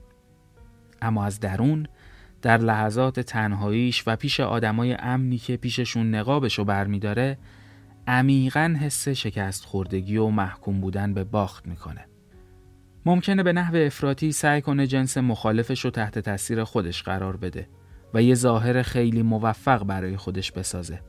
[1.03, 1.87] اما از درون
[2.43, 7.39] در لحظات تنهاییش و پیش آدمای امنی که پیششون نقابشو برمیداره
[8.07, 12.07] عمیقا حس شکست خوردگی و محکوم بودن به باخت می‌کنه.
[13.07, 17.69] ممکنه به نحو افراطی سعی کنه جنس مخالفش رو تحت تاثیر خودش قرار بده
[18.15, 21.01] و یه ظاهر خیلی موفق برای خودش بسازه.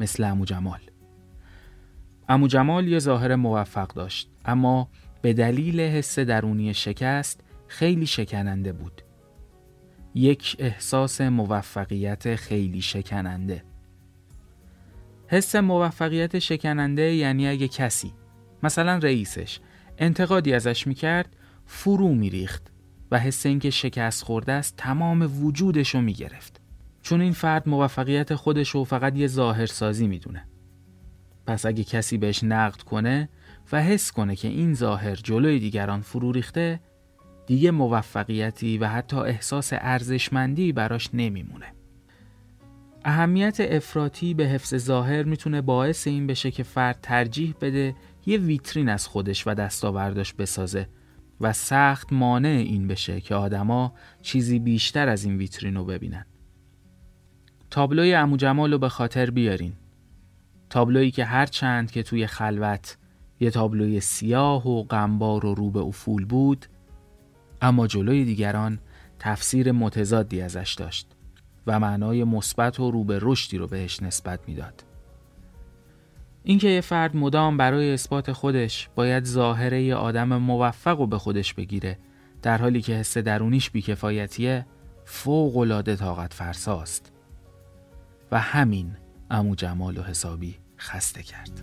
[0.00, 0.89] مثل امو جمال.
[2.30, 4.88] امو جمال یه ظاهر موفق داشت اما
[5.22, 9.02] به دلیل حس درونی شکست خیلی شکننده بود.
[10.14, 13.64] یک احساس موفقیت خیلی شکننده.
[15.26, 18.12] حس موفقیت شکننده یعنی اگه کسی
[18.62, 19.60] مثلا رئیسش
[19.98, 22.62] انتقادی ازش می‌کرد فرو میریخت
[23.10, 26.60] و حس اینکه شکست خورده است تمام وجودش رو می‌گرفت
[27.02, 30.46] چون این فرد موفقیت خودش رو فقط یه ظاهرسازی می‌دونه
[31.50, 33.28] پس اگه کسی بهش نقد کنه
[33.72, 36.80] و حس کنه که این ظاهر جلوی دیگران فرو ریخته
[37.46, 41.66] دیگه موفقیتی و حتی احساس ارزشمندی براش نمیمونه.
[43.04, 47.94] اهمیت افراطی به حفظ ظاهر می‌تونه باعث این بشه که فرد ترجیح بده
[48.26, 50.88] یه ویترین از خودش و دستاورداش بسازه
[51.40, 56.26] و سخت مانع این بشه که آدما چیزی بیشتر از این ویترین رو ببینن.
[57.70, 59.72] تابلوی امو جمال رو به خاطر بیارین
[60.70, 62.96] تابلویی که هر چند که توی خلوت
[63.40, 66.66] یه تابلوی سیاه و غمبار و رو به افول بود
[67.62, 68.78] اما جلوی دیگران
[69.18, 71.08] تفسیر متضادی ازش داشت
[71.66, 74.84] و معنای مثبت و رو به رشدی رو بهش نسبت می‌داد.
[76.44, 81.54] اینکه یه فرد مدام برای اثبات خودش باید ظاهره یه آدم موفق رو به خودش
[81.54, 81.98] بگیره
[82.42, 84.66] در حالی که حس درونیش بیکفایتیه
[85.04, 87.12] فوق العاده طاقت فرساست
[88.32, 88.96] و همین
[89.30, 91.62] امو جمال و حسابی خسته کرد.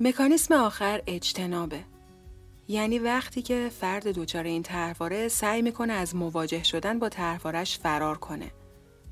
[0.00, 1.80] مکانیسم آخر اجتنابه.
[2.68, 8.18] یعنی وقتی که فرد دچار این طرحواره سعی می‌کنه از مواجه شدن با طرحوارش فرار
[8.18, 8.50] کنه.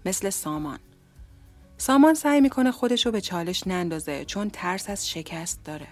[0.05, 0.79] مثل سامان.
[1.79, 5.89] سامان سعی می‌کنه خودشو به چالش نندازه چون ترس از شکست داره.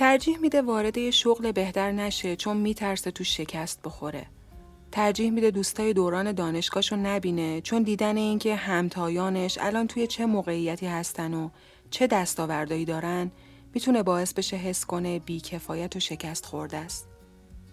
[0.00, 4.26] ترجیح میده وارد یه شغل بهتر نشه چون میترسه تو شکست بخوره
[4.92, 11.34] ترجیح میده دوستای دوران دانشگاهشو نبینه چون دیدن اینکه همتایانش الان توی چه موقعیتی هستن
[11.34, 11.50] و
[11.90, 13.30] چه دستاوردهایی دارن
[13.74, 17.08] می‌تونه باعث بشه حس کنه بیکفایت و شکست خورده است.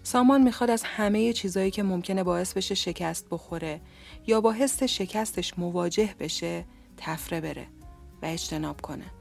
[0.04, 3.82] سامان می‌خواد از همه چیزایی که ممکنه باعث بشه شکست بخوره
[4.28, 6.66] یا با حس شکستش مواجه بشه
[6.98, 7.68] تفره بره
[8.22, 9.17] و اجتناب کنه.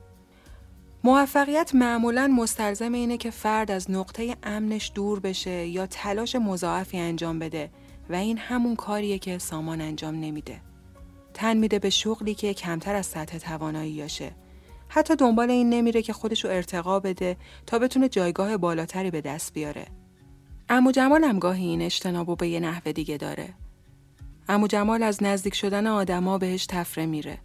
[1.06, 7.38] موفقیت معمولا مستلزم اینه که فرد از نقطه امنش دور بشه یا تلاش مضاعفی انجام
[7.38, 7.70] بده
[8.10, 10.60] و این همون کاریه که سامان انجام نمیده.
[11.34, 14.32] تن میده به شغلی که کمتر از سطح تواناییاشه
[14.88, 17.36] حتی دنبال این نمیره که خودشو ارتقا بده
[17.66, 19.86] تا بتونه جایگاه بالاتری به دست بیاره.
[20.68, 23.54] امو جمال هم گاهی این اجتنابو به یه نحوه دیگه داره.
[24.48, 27.38] امو جمال از نزدیک شدن آدما بهش تفره میره.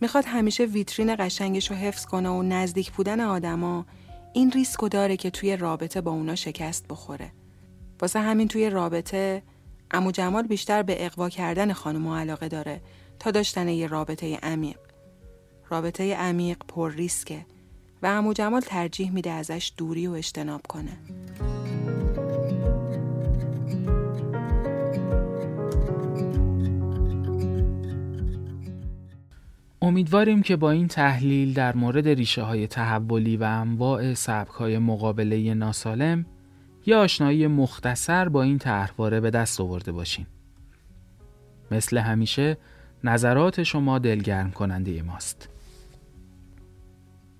[0.00, 3.86] می‌خواد همیشه ویترین قشنگش رو حفظ کنه و نزدیک بودن آدما
[4.32, 7.32] این ریسکو داره که توی رابطه با اونا شکست بخوره.
[8.00, 9.42] واسه همین توی رابطه
[9.90, 12.80] امو جمال بیشتر به اقوا کردن خانم علاقه داره
[13.18, 14.78] تا داشتن یه رابطه عمیق.
[15.68, 17.46] رابطه عمیق پر ریسکه
[18.02, 20.98] و امو جمال ترجیح میده ازش دوری و اجتناب کنه.
[29.90, 35.54] امیدواریم که با این تحلیل در مورد ریشه های تحولی و انواع سبک های مقابله
[35.54, 36.26] ناسالم
[36.86, 40.26] یا آشنایی مختصر با این طرحواره به دست آورده باشیم.
[41.70, 42.56] مثل همیشه
[43.04, 45.48] نظرات شما دلگرم کننده ماست.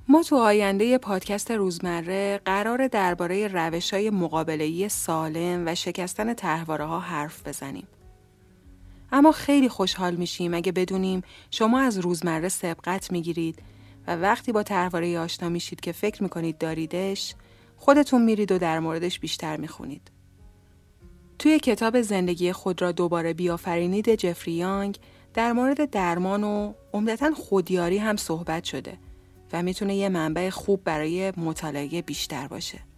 [0.09, 7.01] ما تو آینده پادکست روزمره قرار درباره روش های مقابله‌ای سالم و شکستن تحواره ها
[7.01, 7.87] حرف بزنیم.
[9.13, 13.63] اما خیلی خوشحال میشیم اگه بدونیم شما از روزمره سبقت می‌گیرید
[14.07, 17.35] و وقتی با تحواره آشنا میشید که فکر می‌کنید داریدش
[17.77, 20.11] خودتون میرید و در موردش بیشتر می‌خونید.
[21.39, 24.99] توی کتاب زندگی خود را دوباره بیافرینید جفری یانگ
[25.35, 28.99] در مورد درمان و عمدتا خودیاری هم صحبت شده
[29.53, 32.90] و می‌تونه یه منبع خوب برای مطالعه بیشتر باشه.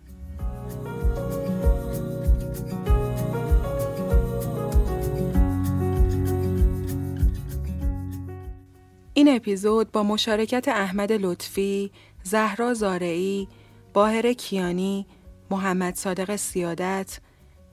[9.15, 11.91] این اپیزود با مشارکت احمد لطفی،
[12.23, 13.49] زهرا زارعی،
[13.93, 15.07] باهر کیانی،
[15.51, 17.19] محمد صادق سیادت،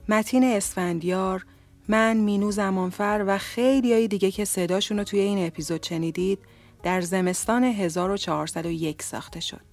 [0.08, 1.46] متین اسفندیار،
[1.88, 6.38] من مینو زمانفر و خیلی های دیگه که صداشون رو توی این اپیزود شنیدید
[6.82, 9.69] در زمستان 1401 ساخته شد.